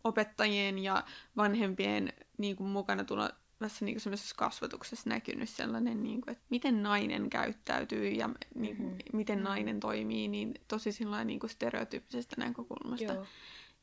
opettajien 0.03 0.79
ja 0.79 1.03
vanhempien 1.37 2.13
niinku 2.37 2.63
mukana 2.63 3.03
tulla 3.03 3.29
tässä 3.59 3.85
niinku 3.85 3.99
semmoisessa 3.99 4.35
kasvatuksessa 4.35 5.09
näkynyt 5.09 5.49
sellainen, 5.49 6.03
niinku, 6.03 6.31
että 6.31 6.43
miten 6.49 6.83
nainen 6.83 7.29
käyttäytyy 7.29 8.07
ja 8.07 8.29
niinku, 8.55 8.83
mm-hmm. 8.83 8.97
miten 9.13 9.37
mm-hmm. 9.37 9.49
nainen 9.49 9.79
toimii, 9.79 10.27
niin 10.27 10.53
tosi 10.67 10.91
sillä 10.91 11.23
niinku 11.23 11.47
stereotyyppisestä 11.47 12.35
näkökulmasta. 12.37 13.13
Joo. 13.13 13.25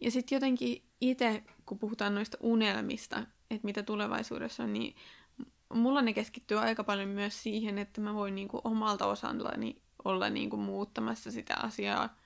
Ja 0.01 0.11
sitten 0.11 0.37
jotenkin 0.37 0.83
itse, 1.01 1.43
kun 1.67 1.79
puhutaan 1.79 2.15
noista 2.15 2.39
unelmista, 2.41 3.27
että 3.51 3.65
mitä 3.65 3.83
tulevaisuudessa 3.83 4.63
on, 4.63 4.73
niin 4.73 4.97
mulla 5.75 6.03
ne 6.03 6.13
keskittyy 6.13 6.59
aika 6.59 6.85
paljon 6.85 7.09
myös 7.09 7.43
siihen, 7.43 7.79
että 7.79 8.01
mä 8.01 8.15
voin 8.15 8.35
niinku 8.35 8.61
omalta 8.65 9.07
osallani 9.07 9.83
olla 10.05 10.31
niinku 10.31 10.57
muuttamassa 10.57 11.31
sitä 11.31 11.57
asiaa, 11.57 12.17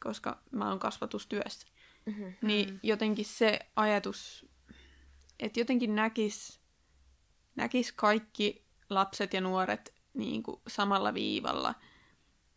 koska 0.00 0.42
mä 0.50 0.68
oon 0.68 0.78
kasvatustyössä. 0.78 1.66
Mm-hmm. 2.06 2.34
Niin 2.42 2.80
jotenkin 2.82 3.24
se 3.24 3.58
ajatus, 3.76 4.46
että 5.40 5.60
jotenkin 5.60 5.94
näkis, 5.94 6.60
näkis 7.56 7.92
kaikki 7.92 8.64
lapset 8.90 9.34
ja 9.34 9.40
nuoret 9.40 9.94
niinku 10.14 10.62
samalla 10.68 11.14
viivalla, 11.14 11.74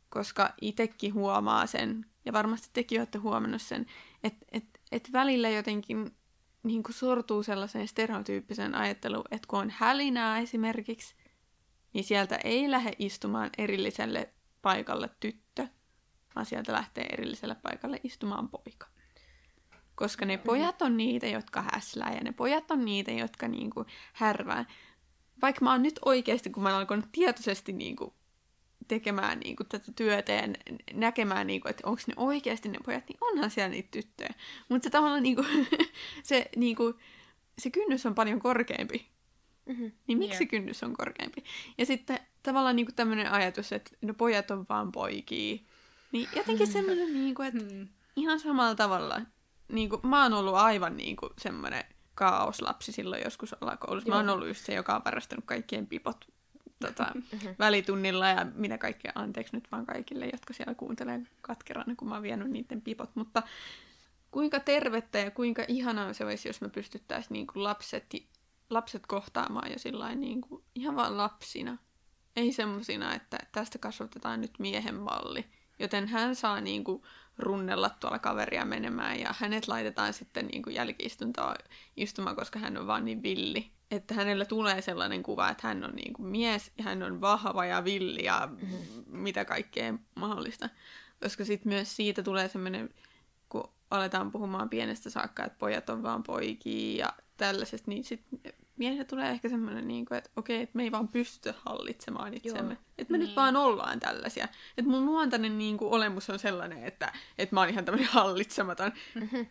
koska 0.10 0.54
itsekin 0.62 1.14
huomaa 1.14 1.66
sen, 1.66 2.06
ja 2.26 2.34
varmasti 2.34 2.70
tekin 2.74 3.00
olette 3.00 3.18
huomannut 3.18 3.62
sen, 3.62 3.86
että 4.24 4.46
et, 4.52 4.66
et 4.92 5.10
välillä 5.12 5.50
jotenkin 5.50 6.16
niin 6.66 6.84
kuin 6.84 6.96
sortuu 6.96 7.44
sellaiseen 7.44 7.88
stereotyyppiseen 7.88 8.76
ajatteluun, 8.76 9.26
että 9.32 9.48
kun 9.48 9.60
on 9.60 9.70
hälinää 9.76 10.40
esimerkiksi, 10.40 11.16
niin 11.94 12.04
sieltä 12.04 12.36
ei 12.44 12.72
lähde 12.72 12.92
istumaan 13.00 13.50
erilliselle 13.58 14.34
paikalle 14.62 15.10
tyttö, 15.20 15.68
vaan 16.36 16.46
sieltä 16.46 16.74
lähtee 16.74 17.06
erilliselle 17.06 17.56
paikalle 17.56 18.00
istumaan 18.04 18.50
poika. 18.50 18.88
Koska 19.96 20.26
ne 20.26 20.38
pojat 20.38 20.82
on 20.82 20.98
niitä, 20.98 21.28
jotka 21.28 21.64
häslää 21.74 22.14
ja 22.14 22.24
ne 22.24 22.32
pojat 22.32 22.72
on 22.72 22.86
niitä, 22.86 23.12
jotka 23.12 23.48
niinku 23.48 23.86
härvää. 24.14 24.66
Vaikka 25.42 25.66
mä 25.66 25.72
oon 25.72 25.84
nyt 25.84 26.00
oikeasti, 26.06 26.50
kun 26.50 26.64
mä 26.64 26.70
oon 26.70 26.78
alkanut 26.78 27.06
tietoisesti 27.12 27.74
niinku 27.74 28.14
tekemään 28.88 29.40
niin 29.40 29.56
kuin, 29.56 29.68
tätä 29.68 29.92
työtä 29.96 30.32
ja 30.32 30.42
näkemään, 30.94 31.48
niin 31.48 31.62
kuin, 31.62 31.70
että 31.70 31.88
onko 31.88 32.02
ne 32.08 32.14
oikeasti 32.18 32.70
ne 32.70 32.78
pojat, 32.86 33.04
niin 33.10 33.18
onhan 33.22 33.52
siellä 33.52 33.70
niitä 33.70 33.90
tyttöjä. 33.92 34.34
Mutta 34.70 34.84
se 34.84 34.90
tavallaan 34.90 35.24
niin 35.24 35.36
kuin, 35.36 35.48
se, 36.24 36.50
niin 36.56 36.76
kuin, 36.76 36.94
se 37.60 37.70
kynnys 37.70 38.06
on 38.06 38.16
paljon 38.16 38.40
korkeampi. 38.40 39.10
Mm-hmm. 39.66 39.92
Niin 40.08 40.18
miksi 40.18 40.32
yeah. 40.32 40.40
se 40.40 40.46
kynnys 40.46 40.84
on 40.84 40.94
korkeampi? 40.94 41.44
Ja 41.78 41.86
sitten 41.86 42.20
tavallaan 42.44 42.76
niin 42.76 42.96
tämmöinen 42.96 43.32
ajatus, 43.32 43.72
että 43.72 43.92
no 44.02 44.14
pojat 44.14 44.52
on 44.52 44.66
vaan 44.70 44.92
poikia. 44.92 45.58
Niin 46.12 46.30
jotenkin 46.36 46.68
semmoinen, 46.68 47.14
niin 47.14 47.36
kuin, 47.36 47.48
että 47.48 47.76
mm. 47.76 47.88
ihan 48.16 48.40
samalla 48.40 48.76
tavalla. 48.76 49.22
Niin 49.72 49.90
kuin, 49.90 50.02
mä 50.08 50.24
oon 50.24 50.34
ollut 50.34 50.56
aivan 50.56 50.98
niin 50.98 51.16
kuin, 51.16 51.34
semmoinen 51.38 51.84
kaoslapsi 52.16 52.92
silloin 52.92 53.22
joskus 53.24 53.56
alakoulussa. 53.62 54.10
Mä 54.10 54.16
oon 54.16 54.30
ollut 54.30 54.48
just 54.48 54.66
se, 54.66 54.74
joka 54.74 54.96
on 54.96 55.02
varastanut 55.06 55.46
kaikkien 55.46 55.88
pipot 55.88 56.26
tota, 56.80 57.12
mm-hmm. 57.16 57.56
välitunnilla 57.60 58.28
ja 58.28 58.46
mitä 58.56 58.78
kaikkea, 58.78 59.12
anteeksi 59.16 59.56
nyt 59.56 59.68
vaan 59.72 59.86
kaikille, 59.86 60.26
jotka 60.26 60.54
siellä 60.54 60.76
kuuntelee 60.76 61.22
katkerana, 61.42 61.96
kun 61.96 62.10
mä 62.10 62.16
oon 62.16 62.24
vienyt 62.24 62.52
niiden 62.52 62.82
pipot, 62.82 63.16
mutta 63.16 63.44
kuinka 64.32 64.60
tervettä 64.60 65.20
ja 65.20 65.32
kuinka 65.32 65.66
ihanaa 65.68 66.14
se 66.14 66.26
olisi, 66.26 66.50
jos 66.50 66.62
me 66.62 66.70
pystyttäisiin 66.70 67.34
niin 67.34 67.48
kuin 67.48 67.64
lapset, 67.64 68.14
lapset 68.70 69.08
kohtaamaan 69.08 69.72
jo 69.72 69.80
sillain 69.80 70.22
niin 70.22 70.42
kuin, 70.42 70.64
ihan 70.76 70.96
vaan 70.96 71.18
lapsina. 71.18 71.78
Ei 72.36 72.52
semmosina, 72.52 73.16
että 73.16 73.38
tästä 73.52 73.78
kasvatetaan 73.78 74.42
nyt 74.42 74.60
miehen 74.60 74.96
malli, 74.96 75.46
joten 75.80 76.08
hän 76.08 76.36
saa 76.36 76.62
niin 76.62 76.84
kuin, 76.84 77.04
runnella 77.38 77.90
tuolla 77.90 78.20
kaveria 78.20 78.66
menemään 78.66 79.20
ja 79.20 79.36
hänet 79.40 79.68
laitetaan 79.68 80.14
sitten 80.14 80.48
niin 80.48 80.64
kuin 80.64 80.76
jälkiistuntoon 80.76 81.56
istumaan, 81.98 82.36
koska 82.36 82.60
hän 82.60 82.78
on 82.78 82.88
vaan 82.88 83.06
niin 83.06 83.24
villi 83.24 83.72
että 83.92 84.14
hänellä 84.14 84.46
tulee 84.46 84.82
sellainen 84.82 85.24
kuva, 85.24 85.50
että 85.50 85.68
hän 85.68 85.84
on 85.84 85.92
niin 85.92 86.14
kuin 86.14 86.28
mies 86.28 86.72
ja 86.78 86.84
hän 86.84 87.04
on 87.04 87.22
vahva 87.22 87.66
ja 87.66 87.84
villi 87.84 88.24
ja 88.24 88.50
mm-hmm. 88.52 88.78
mitä 89.08 89.46
kaikkea 89.46 89.94
mahdollista. 90.16 90.70
Koska 91.24 91.46
sitten 91.46 91.74
myös 91.74 91.96
siitä 91.96 92.24
tulee 92.24 92.50
semmoinen, 92.50 92.90
kun 93.50 93.70
aletaan 93.92 94.32
puhumaan 94.32 94.70
pienestä 94.70 95.10
saakka, 95.10 95.46
että 95.46 95.60
pojat 95.60 95.90
on 95.90 96.04
vaan 96.04 96.24
poikia 96.24 97.06
ja 97.06 97.14
tällaisesta, 97.38 97.92
niin 97.92 98.04
sitten 98.04 98.40
miehelle 98.78 99.04
tulee 99.04 99.30
ehkä 99.30 99.50
semmoinen, 99.50 99.88
niin 99.88 100.06
kuin, 100.06 100.18
että 100.18 100.30
okei, 100.36 100.62
että 100.62 100.78
me 100.78 100.84
ei 100.84 100.92
vaan 100.92 101.08
pysty 101.08 101.54
hallitsemaan 101.58 102.34
itsemme. 102.34 102.74
Joo. 102.74 102.84
Että 102.98 103.12
me 103.12 103.18
niin. 103.18 103.28
nyt 103.28 103.36
vaan 103.36 103.56
ollaan 103.56 104.00
tällaisia. 104.00 104.48
Että 104.78 104.92
mun 104.92 105.06
luontainen 105.06 105.58
niin 105.58 105.78
kuin, 105.78 105.94
olemus 105.94 106.30
on 106.30 106.40
sellainen, 106.40 106.84
että, 106.84 107.14
että 107.38 107.56
mä 107.56 107.60
oon 107.60 107.70
ihan 107.70 107.86
tämmöinen 107.86 108.10
hallitsematon. 108.10 108.92
Mm-hmm. 109.16 109.46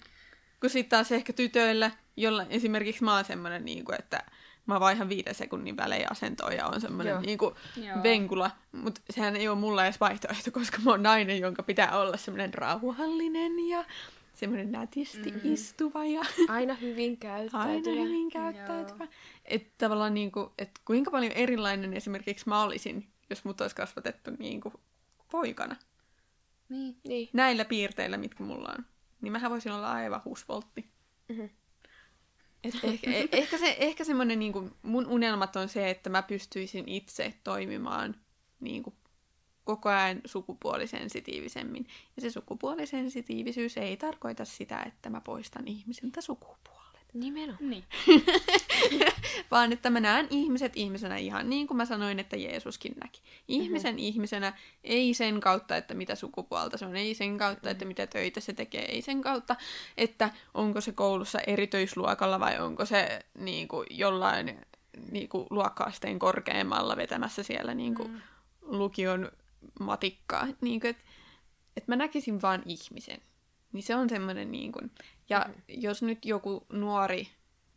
Kun 0.64 0.70
sitten 0.70 0.96
taas 0.96 1.12
ehkä 1.12 1.32
tytöillä, 1.32 1.90
jolla 2.16 2.46
esimerkiksi 2.50 3.04
mä 3.04 3.14
oon 3.14 3.24
semmoinen, 3.24 3.64
niin 3.64 3.84
kuin, 3.84 3.98
että 3.98 4.24
mä 4.66 4.80
vaihan 4.80 5.08
viiden 5.08 5.34
sekunnin 5.34 5.76
välein 5.76 6.12
asentoa 6.12 6.50
ja 6.50 6.66
on 6.66 6.80
semmoinen 6.80 7.22
niin 7.22 7.38
kuin 7.38 7.54
venkula. 8.02 8.50
Mutta 8.72 9.00
sehän 9.10 9.36
ei 9.36 9.48
ole 9.48 9.58
mulla 9.58 9.84
edes 9.84 10.00
vaihtoehto, 10.00 10.50
koska 10.50 10.78
mä 10.84 10.90
oon 10.90 11.02
nainen, 11.02 11.40
jonka 11.40 11.62
pitää 11.62 11.98
olla 11.98 12.16
semmoinen 12.16 12.54
rauhallinen 12.54 13.68
ja 13.68 13.84
semmoinen 14.34 14.72
nätisti 14.72 15.30
mm. 15.30 15.40
istuva 15.42 16.04
ja... 16.04 16.22
Aina 16.48 16.74
hyvin 16.74 17.16
käyttäytyvä. 17.16 17.72
Aina 17.72 18.02
hyvin 18.04 18.30
käyttäytyvä. 18.30 19.06
Että 19.44 19.70
tavallaan 19.78 20.14
niin 20.14 20.32
kuin, 20.32 20.50
että 20.58 20.80
kuinka 20.84 21.10
paljon 21.10 21.32
erilainen 21.32 21.94
esimerkiksi 21.94 22.48
mä 22.48 22.62
olisin, 22.62 23.06
jos 23.30 23.44
mut 23.44 23.60
olisi 23.60 23.76
kasvatettu 23.76 24.30
niin 24.38 24.60
kuin 24.60 24.74
poikana. 25.30 25.76
Niin. 26.68 26.96
niin. 27.08 27.28
Näillä 27.32 27.64
piirteillä, 27.64 28.16
mitkä 28.16 28.44
mulla 28.44 28.74
on 28.78 28.84
niin 29.24 29.32
mähän 29.32 29.50
voisin 29.50 29.72
olla 29.72 29.92
aivan 29.92 30.22
husvoltti. 30.24 30.90
Mm-hmm. 31.28 31.48
Et 32.64 32.74
ehkä, 32.82 33.10
e- 33.10 33.28
ehkä, 33.32 33.58
se, 33.58 33.76
ehkä 33.78 34.04
semmoinen, 34.04 34.38
niin 34.38 34.52
kuin, 34.52 34.72
mun 34.82 35.06
unelmat 35.06 35.56
on 35.56 35.68
se, 35.68 35.90
että 35.90 36.10
mä 36.10 36.22
pystyisin 36.22 36.88
itse 36.88 37.34
toimimaan 37.44 38.16
niin 38.60 38.82
kuin, 38.82 38.96
koko 39.64 39.88
ajan 39.88 40.20
sukupuolisensitiivisemmin. 40.24 41.86
Ja 42.16 42.22
se 42.22 42.30
sukupuolisensitiivisyys 42.30 43.76
ei 43.76 43.96
tarkoita 43.96 44.44
sitä, 44.44 44.82
että 44.82 45.10
mä 45.10 45.20
poistan 45.20 45.68
ihmisiltä 45.68 46.20
sukupuolet. 46.20 46.73
Nimenomaan. 47.14 47.70
Niin. 47.70 47.84
vaan 49.50 49.72
että 49.72 49.90
mä 49.90 50.00
näen 50.00 50.26
ihmiset 50.30 50.72
ihmisenä 50.76 51.16
ihan 51.16 51.50
niin 51.50 51.66
kuin 51.66 51.76
mä 51.76 51.84
sanoin, 51.84 52.18
että 52.18 52.36
Jeesuskin 52.36 52.94
näki. 53.02 53.22
Ihmisen 53.48 53.94
mm-hmm. 53.94 54.06
ihmisenä, 54.06 54.52
ei 54.84 55.14
sen 55.14 55.40
kautta, 55.40 55.76
että 55.76 55.94
mitä 55.94 56.14
sukupuolta 56.14 56.78
se 56.78 56.86
on, 56.86 56.96
ei 56.96 57.14
sen 57.14 57.38
kautta, 57.38 57.60
mm-hmm. 57.60 57.72
että 57.72 57.84
mitä 57.84 58.06
töitä 58.06 58.40
se 58.40 58.52
tekee, 58.52 58.84
ei 58.84 59.02
sen 59.02 59.20
kautta, 59.20 59.56
että 59.96 60.30
onko 60.54 60.80
se 60.80 60.92
koulussa 60.92 61.38
erityisluokalla 61.38 62.40
vai 62.40 62.60
onko 62.60 62.84
se 62.86 63.26
niin 63.38 63.68
kuin, 63.68 63.86
jollain 63.90 64.60
niin 65.10 65.28
kuin, 65.28 65.46
luokkaasteen 65.50 66.18
korkeammalla 66.18 66.96
vetämässä 66.96 67.42
siellä 67.42 67.74
niin 67.74 67.94
kuin, 67.94 68.10
mm. 68.10 68.20
lukion 68.62 69.32
matikkaa. 69.80 70.46
Niin 70.60 70.80
kuin, 70.80 70.90
että, 70.90 71.04
että 71.76 71.92
mä 71.92 71.96
näkisin 71.96 72.42
vaan 72.42 72.62
ihmisen. 72.66 73.18
Niin 73.72 73.82
se 73.82 73.94
on 73.94 74.08
semmoinen 74.08 74.52
niin 74.52 74.72
kuin, 74.72 74.90
ja 75.28 75.46
mm. 75.48 75.54
jos 75.68 76.02
nyt 76.02 76.24
joku 76.24 76.66
nuori 76.72 77.28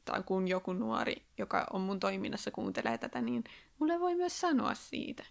tai 0.05 0.23
kun 0.23 0.47
joku 0.47 0.73
nuori, 0.73 1.15
joka 1.37 1.67
on 1.73 1.81
mun 1.81 1.99
toiminnassa, 1.99 2.51
kuuntelee 2.51 2.97
tätä, 2.97 3.21
niin 3.21 3.43
mulle 3.79 3.99
voi 3.99 4.15
myös 4.15 4.41
sanoa 4.41 4.73
siitä, 4.73 5.25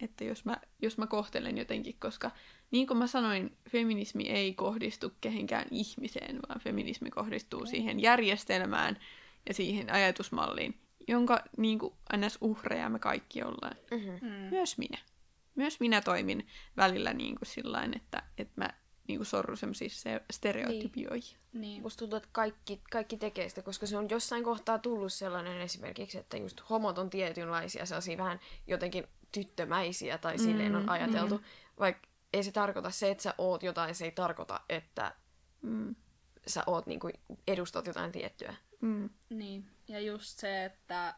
että 0.00 0.24
jos 0.24 0.44
mä, 0.44 0.56
jos 0.82 0.98
mä 0.98 1.06
kohtelen 1.06 1.58
jotenkin, 1.58 1.96
koska 1.98 2.30
niin 2.70 2.86
kuin 2.86 2.98
mä 2.98 3.06
sanoin, 3.06 3.56
feminismi 3.68 4.28
ei 4.28 4.54
kohdistu 4.54 5.12
kehenkään 5.20 5.66
ihmiseen, 5.70 6.38
vaan 6.48 6.60
feminismi 6.60 7.10
kohdistuu 7.10 7.66
siihen 7.66 8.00
järjestelmään 8.00 8.98
ja 9.48 9.54
siihen 9.54 9.92
ajatusmalliin, 9.92 10.80
jonka 11.08 11.44
niin 11.56 11.78
kuin 11.78 11.94
ns. 12.16 12.38
uhreja 12.40 12.88
me 12.88 12.98
kaikki 12.98 13.42
ollaan. 13.42 13.76
Mm-hmm. 13.90 14.28
Myös 14.50 14.78
minä. 14.78 14.98
Myös 15.54 15.80
minä 15.80 16.00
toimin 16.00 16.46
välillä 16.76 17.12
niin 17.12 17.36
kuin 17.36 17.48
sillain, 17.48 17.96
että, 17.96 18.22
että 18.38 18.52
mä 18.56 18.70
niinku 19.08 19.24
sorru 19.24 19.56
semmoisiin 19.56 19.90
stereotypioihin. 20.30 21.38
Niin. 21.52 21.60
niin. 21.60 21.82
Musta 21.82 21.98
tuntuu, 21.98 22.16
että 22.16 22.28
kaikki, 22.32 22.82
kaikki 22.90 23.16
tekee 23.16 23.48
sitä, 23.48 23.62
koska 23.62 23.86
se 23.86 23.96
on 23.96 24.10
jossain 24.10 24.44
kohtaa 24.44 24.78
tullut 24.78 25.12
sellainen 25.12 25.60
esimerkiksi, 25.60 26.18
että 26.18 26.36
just 26.36 26.60
homot 26.70 26.98
on 26.98 27.10
tietynlaisia, 27.10 27.86
sellaisia 27.86 28.18
vähän 28.18 28.40
jotenkin 28.66 29.06
tyttömäisiä 29.32 30.18
tai 30.18 30.36
mm, 30.36 30.42
silleen 30.42 30.76
on 30.76 30.88
ajateltu. 30.88 31.38
Mm. 31.38 31.44
Vaikka 31.78 32.08
ei 32.32 32.44
se 32.44 32.52
tarkoita 32.52 32.90
se, 32.90 33.10
että 33.10 33.22
sä 33.22 33.34
oot 33.38 33.62
jotain, 33.62 33.94
se 33.94 34.04
ei 34.04 34.12
tarkoita, 34.12 34.60
että 34.68 35.14
mm. 35.62 35.94
sä 36.46 36.62
oot 36.66 36.86
niinku, 36.86 37.10
edustat 37.48 37.86
jotain 37.86 38.12
tiettyä. 38.12 38.54
Mm. 38.80 39.10
Niin, 39.30 39.70
ja 39.88 40.00
just 40.00 40.38
se, 40.38 40.64
että 40.64 41.14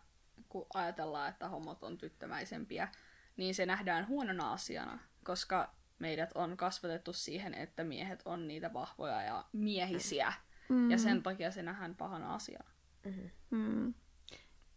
kun 0.48 0.66
ajatellaan, 0.74 1.28
että 1.28 1.48
homot 1.48 1.84
on 1.84 1.98
tyttömäisempiä, 1.98 2.88
niin 3.36 3.54
se 3.54 3.66
nähdään 3.66 4.08
huonona 4.08 4.52
asiana, 4.52 4.98
koska 5.24 5.74
meidät 6.02 6.30
on 6.34 6.56
kasvatettu 6.56 7.12
siihen, 7.12 7.54
että 7.54 7.84
miehet 7.84 8.22
on 8.24 8.48
niitä 8.48 8.72
vahvoja 8.72 9.22
ja 9.22 9.44
miehisiä. 9.52 10.32
Mm. 10.68 10.90
Ja 10.90 10.98
sen 10.98 11.22
takia 11.22 11.50
se 11.50 11.62
nähdään 11.62 11.94
pahana 11.94 12.34
asiana. 12.34 12.70
Mm-hmm. 13.04 13.30
Mm. 13.50 13.94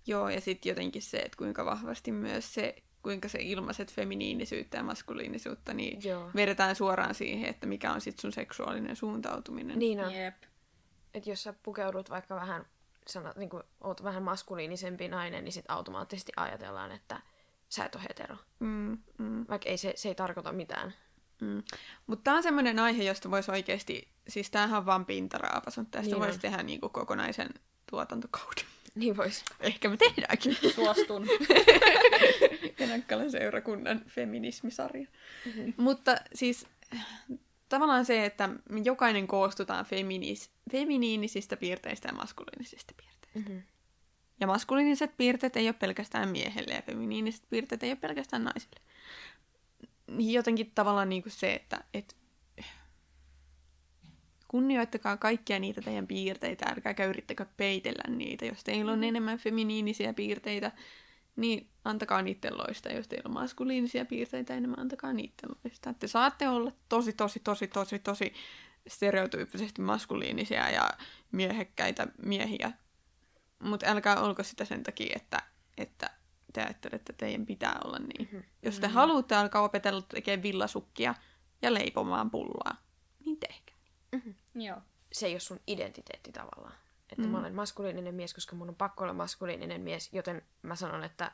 Joo, 0.08 0.30
ja 0.30 0.42
sitten 0.42 0.70
jotenkin 0.70 1.02
se, 1.02 1.18
että 1.18 1.38
kuinka 1.38 1.66
vahvasti 1.66 2.12
myös 2.12 2.54
se, 2.54 2.76
kuinka 3.02 3.28
se 3.28 3.38
ilmaiset 3.42 3.92
feminiinisyyttä 3.92 4.78
ja 4.78 4.84
maskuliinisuutta, 4.84 5.74
niin 5.74 6.04
Joo. 6.04 6.32
vedetään 6.36 6.76
suoraan 6.76 7.16
siihen, 7.16 7.50
että 7.50 7.68
mikä 7.68 7.92
on 7.92 8.02
sitten 8.02 8.22
sun 8.22 8.32
seksuaalinen 8.32 8.96
suuntautuminen. 8.96 9.80
Niin 9.80 10.00
on. 10.00 10.14
Jep. 10.14 10.36
Että 11.14 11.30
jos 11.30 11.44
sä 11.44 11.54
pukeudut 11.64 12.10
vaikka 12.10 12.36
vähän, 12.36 12.66
sanat, 13.08 13.38
niin 13.38 13.50
oot 13.82 14.04
vähän 14.04 14.24
maskuliinisempi 14.24 15.08
nainen, 15.08 15.44
niin 15.44 15.54
sitten 15.54 15.76
automaattisesti 15.76 16.32
ajatellaan, 16.36 16.92
että 16.92 17.22
sä 17.70 17.86
et 17.86 17.96
ole 17.96 18.04
hetero. 18.04 18.38
Mm, 18.60 18.98
mm. 19.18 19.46
Vaikka 19.50 19.70
ei 19.70 19.78
se, 19.78 19.94
se 19.96 20.10
ei 20.10 20.16
tarkoita 20.16 20.52
mitään. 20.52 20.94
Mm. 21.42 21.64
Mutta 22.08 22.24
tämä 22.24 22.38
on 22.38 22.44
semmoinen 22.44 22.80
aihe, 22.80 23.04
josta 23.04 23.32
voisi 23.32 23.52
oikeasti, 23.52 24.08
siis 24.28 24.52
tämähän 24.52 24.78
on 24.78 24.86
vaan 24.86 25.06
pintaraapas, 25.06 25.78
mutta 25.78 25.98
tästä 25.98 26.12
niin 26.12 26.22
voisi 26.22 26.40
tehdä 26.40 26.64
niinku 26.64 26.90
kokonaisen 26.90 27.50
tuotantokauden. 27.90 28.66
Niin 28.96 29.18
voisi. 29.18 29.44
Ehkä 29.60 29.90
me 29.90 29.98
tehdäänkin. 29.98 30.58
Suostun. 30.76 31.28
Enakkalan 32.80 33.32
seurakunnan 33.32 34.02
feminismisarja. 34.08 35.08
Mm-hmm. 35.46 35.74
Mutta 35.78 36.16
siis 36.34 36.68
tavallaan 37.70 38.06
se, 38.06 38.26
että 38.26 38.50
me 38.70 38.82
jokainen 38.84 39.28
koostutaan 39.28 39.86
feminis, 39.86 40.50
feminiinisistä 40.72 41.58
piirteistä 41.58 42.08
ja 42.08 42.14
maskuliinisista 42.14 42.94
piirteistä. 42.98 43.40
Mm-hmm. 43.40 43.64
Ja 44.40 44.48
maskuliiniset 44.48 45.18
piirteet 45.18 45.58
ei 45.58 45.68
ole 45.68 45.76
pelkästään 45.80 46.30
miehelle 46.30 46.74
ja 46.74 46.82
feminiiniset 46.82 47.44
piirteet 47.50 47.84
ei 47.84 47.90
ole 47.90 47.98
pelkästään 48.02 48.44
naisille 48.44 48.80
jotenkin 50.08 50.72
tavallaan 50.76 51.10
niin 51.10 51.24
kuin 51.24 51.34
se, 51.34 51.54
että 51.54 51.84
et, 51.94 52.16
kunnioittakaa 54.48 55.18
kaikkia 55.18 55.60
niitä 55.60 55.82
teidän 55.82 56.08
piirteitä, 56.08 56.66
älkääkä 56.70 57.06
yrittäkö 57.06 57.46
peitellä 57.58 58.16
niitä. 58.16 58.46
Jos 58.46 58.64
teillä 58.64 58.92
on 58.92 59.00
mm. 59.00 59.04
enemmän 59.04 59.38
feminiinisiä 59.38 60.14
piirteitä, 60.14 60.72
niin 61.36 61.70
antakaa 61.86 62.22
niiden 62.22 62.58
loista. 62.58 62.90
Jos 62.90 63.08
teillä 63.08 63.28
on 63.28 63.34
maskuliinisia 63.34 64.06
piirteitä 64.06 64.54
enemmän, 64.54 64.80
antakaa 64.80 65.14
niiden 65.14 65.50
loista. 65.64 65.94
Te 65.94 66.08
saatte 66.08 66.50
olla 66.50 66.72
tosi, 66.90 67.14
tosi, 67.14 67.40
tosi, 67.40 67.68
tosi, 67.68 68.00
tosi 68.00 68.34
stereotyyppisesti 68.88 69.82
maskuliinisia 69.82 70.70
ja 70.70 70.90
miehekkäitä 71.32 72.08
miehiä. 72.26 72.72
Mutta 73.60 73.86
älkää 73.90 74.22
olko 74.22 74.44
sitä 74.44 74.66
sen 74.66 74.84
takia, 74.84 75.14
että, 75.16 75.42
että 75.78 76.10
te 76.56 76.62
ajattelette, 76.62 77.12
että 77.12 77.14
teidän 77.26 77.46
pitää 77.46 77.80
olla 77.84 78.00
niin. 78.00 78.22
Mm-hmm. 78.22 78.44
Jos 78.64 78.76
te 78.80 78.88
mm-hmm. 78.88 78.96
haluatte 78.96 79.36
alkaa 79.36 79.62
opetella 79.62 80.02
tekemään 80.02 80.44
villasukkia 80.44 81.16
ja 81.62 81.74
leipomaan 81.74 82.32
pullaa, 82.32 82.76
niin 83.26 83.38
tehkää. 83.40 83.76
Mm-hmm. 84.12 84.62
Joo. 84.62 84.78
Se 85.14 85.26
ei 85.26 85.34
ole 85.34 85.40
sun 85.40 85.60
identiteetti 85.68 86.32
tavallaan. 86.32 86.76
Että 87.00 87.16
mm-hmm. 87.18 87.32
mä 87.32 87.40
olen 87.40 87.56
maskuliininen 87.56 88.16
mies, 88.16 88.34
koska 88.34 88.56
mun 88.56 88.70
on 88.70 88.76
pakko 88.76 89.04
olla 89.04 89.14
maskuliininen 89.14 89.82
mies, 89.82 90.14
joten 90.14 90.42
mä 90.62 90.76
sanon, 90.76 91.04
että 91.04 91.32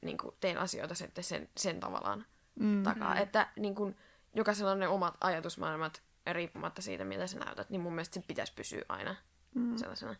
niin 0.00 0.18
kuin, 0.18 0.34
teen 0.40 0.58
asioita 0.58 0.94
sitten 0.94 1.24
sen, 1.24 1.48
sen 1.56 1.80
tavallaan 1.80 2.26
mm-hmm. 2.60 2.82
takaa. 2.82 3.18
Että 3.18 3.48
niin 3.56 3.74
kuin, 3.74 3.96
jokaisella 4.34 4.72
on 4.72 4.80
ne 4.80 4.88
omat 4.88 5.14
ajatusmaailmat 5.20 6.02
riippumatta 6.32 6.82
siitä, 6.82 7.04
mitä 7.04 7.26
sä 7.26 7.38
näytät, 7.38 7.70
niin 7.70 7.80
mun 7.80 7.92
mielestä 7.92 8.14
se 8.14 8.24
pitäisi 8.26 8.52
pysyä 8.54 8.82
aina 8.88 9.16
mm-hmm. 9.54 9.76
sellaisena. 9.76 10.16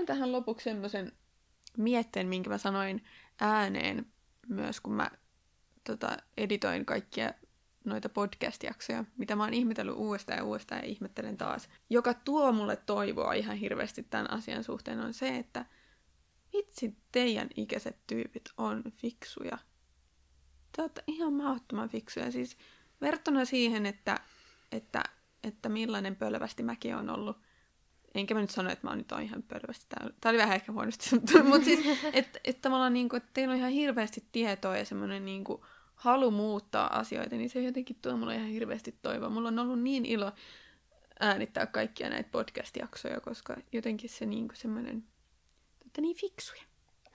Sanon 0.00 0.06
tähän 0.06 0.32
lopuksi 0.32 0.64
semmoisen 0.64 1.12
mietteen, 1.76 2.28
minkä 2.28 2.50
mä 2.50 2.58
sanoin 2.58 3.04
ääneen 3.40 4.06
myös, 4.48 4.80
kun 4.80 4.92
mä 4.92 5.10
tota, 5.84 6.16
editoin 6.36 6.86
kaikkia 6.86 7.34
noita 7.84 8.08
podcast-jaksoja, 8.08 9.04
mitä 9.16 9.36
mä 9.36 9.44
oon 9.44 9.54
ihmetellyt 9.54 9.94
uudestaan 9.96 10.38
ja 10.38 10.44
uudestaan 10.44 10.80
ja 10.80 10.88
ihmettelen 10.88 11.36
taas. 11.36 11.68
Joka 11.90 12.14
tuo 12.14 12.52
mulle 12.52 12.76
toivoa 12.76 13.32
ihan 13.32 13.56
hirveästi 13.56 14.02
tämän 14.02 14.30
asian 14.30 14.64
suhteen 14.64 15.00
on 15.00 15.14
se, 15.14 15.36
että 15.36 15.64
vitsi 16.52 16.96
teidän 17.12 17.48
ikäiset 17.56 17.96
tyypit 18.06 18.44
on 18.56 18.82
fiksuja. 18.92 19.58
Te 20.76 20.82
olette 20.82 21.04
ihan 21.06 21.32
mahdottoman 21.32 21.88
fiksuja. 21.88 22.32
Siis 22.32 22.56
verrattuna 23.00 23.44
siihen, 23.44 23.86
että, 23.86 24.20
että, 24.72 25.04
että 25.42 25.68
millainen 25.68 26.16
pölvästi 26.16 26.62
mäkin 26.62 26.96
on 26.96 27.10
ollut 27.10 27.36
enkä 28.14 28.34
mä 28.34 28.40
nyt 28.40 28.50
sano, 28.50 28.70
että 28.70 28.86
mä 28.86 28.90
oon 28.90 28.98
nyt 28.98 29.12
on 29.12 29.22
ihan 29.22 29.42
pörvästi 29.42 29.86
täällä. 29.88 30.14
Tää 30.20 30.30
oli 30.30 30.38
vähän 30.38 30.54
ehkä 30.54 30.72
huonosti 30.72 31.08
sanottu, 31.08 31.44
mutta 31.50 31.64
siis, 31.64 31.80
että 32.12 32.40
et 32.44 32.60
tavallaan 32.60 32.92
niin 32.92 33.08
kuin, 33.08 33.18
että 33.18 33.30
teillä 33.34 33.52
on 33.52 33.58
ihan 33.58 33.70
hirveästi 33.70 34.24
tietoa 34.32 34.76
ja 34.76 34.84
semmoinen 34.84 35.24
niin 35.24 35.44
kuin, 35.44 35.62
halu 35.94 36.30
muuttaa 36.30 36.98
asioita, 36.98 37.36
niin 37.36 37.50
se 37.50 37.62
jotenkin 37.62 37.96
tuo 38.02 38.16
mulle 38.16 38.34
ihan 38.34 38.48
hirveästi 38.48 38.98
toivoa. 39.02 39.30
Mulla 39.30 39.48
on 39.48 39.58
ollut 39.58 39.80
niin 39.80 40.06
ilo 40.06 40.32
äänittää 41.20 41.66
kaikkia 41.66 42.10
näitä 42.10 42.30
podcast-jaksoja, 42.30 43.20
koska 43.20 43.56
jotenkin 43.72 44.10
se 44.10 44.26
niin 44.26 44.48
kuin 44.48 44.56
semmoinen, 44.56 45.04
että 45.86 46.00
niin 46.00 46.16
fiksuja. 46.16 46.62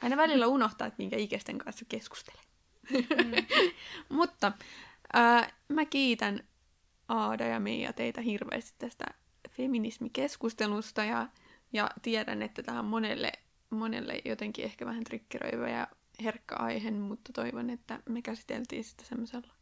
Aina 0.01 0.17
välillä 0.17 0.47
unohtaa, 0.47 0.87
että 0.87 0.97
minkä 0.97 1.17
ikäisten 1.17 1.57
kanssa 1.57 1.85
keskustelen. 1.89 2.45
Mm. 2.91 3.31
Mutta 4.17 4.51
ää, 5.13 5.53
mä 5.67 5.85
kiitän 5.85 6.43
Aada 7.07 7.45
ja 7.45 7.59
Meija 7.59 7.93
teitä 7.93 8.21
hirveästi 8.21 8.75
tästä 8.77 9.05
feminismikeskustelusta 9.57 11.03
ja, 11.03 11.27
ja 11.73 11.89
tiedän, 12.01 12.41
että 12.41 12.63
tämä 12.63 12.79
on 12.79 12.85
monelle, 12.85 13.31
monelle 13.69 14.21
jotenkin 14.25 14.65
ehkä 14.65 14.85
vähän 14.85 15.03
trikkeröivä 15.03 15.69
ja 15.69 15.87
herkkä 16.23 16.55
aihe, 16.55 16.91
mutta 16.91 17.33
toivon, 17.33 17.69
että 17.69 17.99
me 18.09 18.21
käsiteltiin 18.21 18.83
sitä 18.83 19.03
semmoisella 19.05 19.53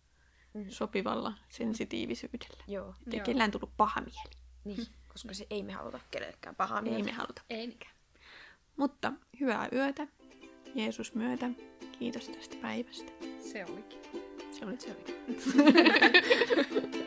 mm. 0.54 0.66
sopivalla 0.70 1.34
sensitiivisyydellä. 1.50 2.64
Joo. 2.68 2.96
Ei 3.12 3.20
kellään 3.20 3.52
tullut 3.52 3.78
paha 3.78 4.02
mieli. 4.02 4.36
Niin, 4.64 4.88
koska 5.08 5.34
se 5.34 5.48
ei 5.50 5.64
me 5.64 5.74
haluta 5.74 6.00
kenellekään 6.12 6.56
pahaa 6.56 6.82
mieltä. 6.82 6.98
Ei 6.98 7.04
me 7.04 7.12
haluta. 7.12 7.42
Ei. 7.50 7.80
Mutta 8.78 9.14
hyvää 9.40 9.70
yötä, 9.74 10.08
Jeesus 10.76 11.16
myötä. 11.16 11.50
Kiitos 12.00 12.30
tästä 12.30 12.56
päivästä. 12.62 13.12
Se 13.52 13.66
olikin. 13.66 14.00
Se 14.52 14.66
oli 14.66 14.80
se 14.80 14.96
oli. 14.96 15.04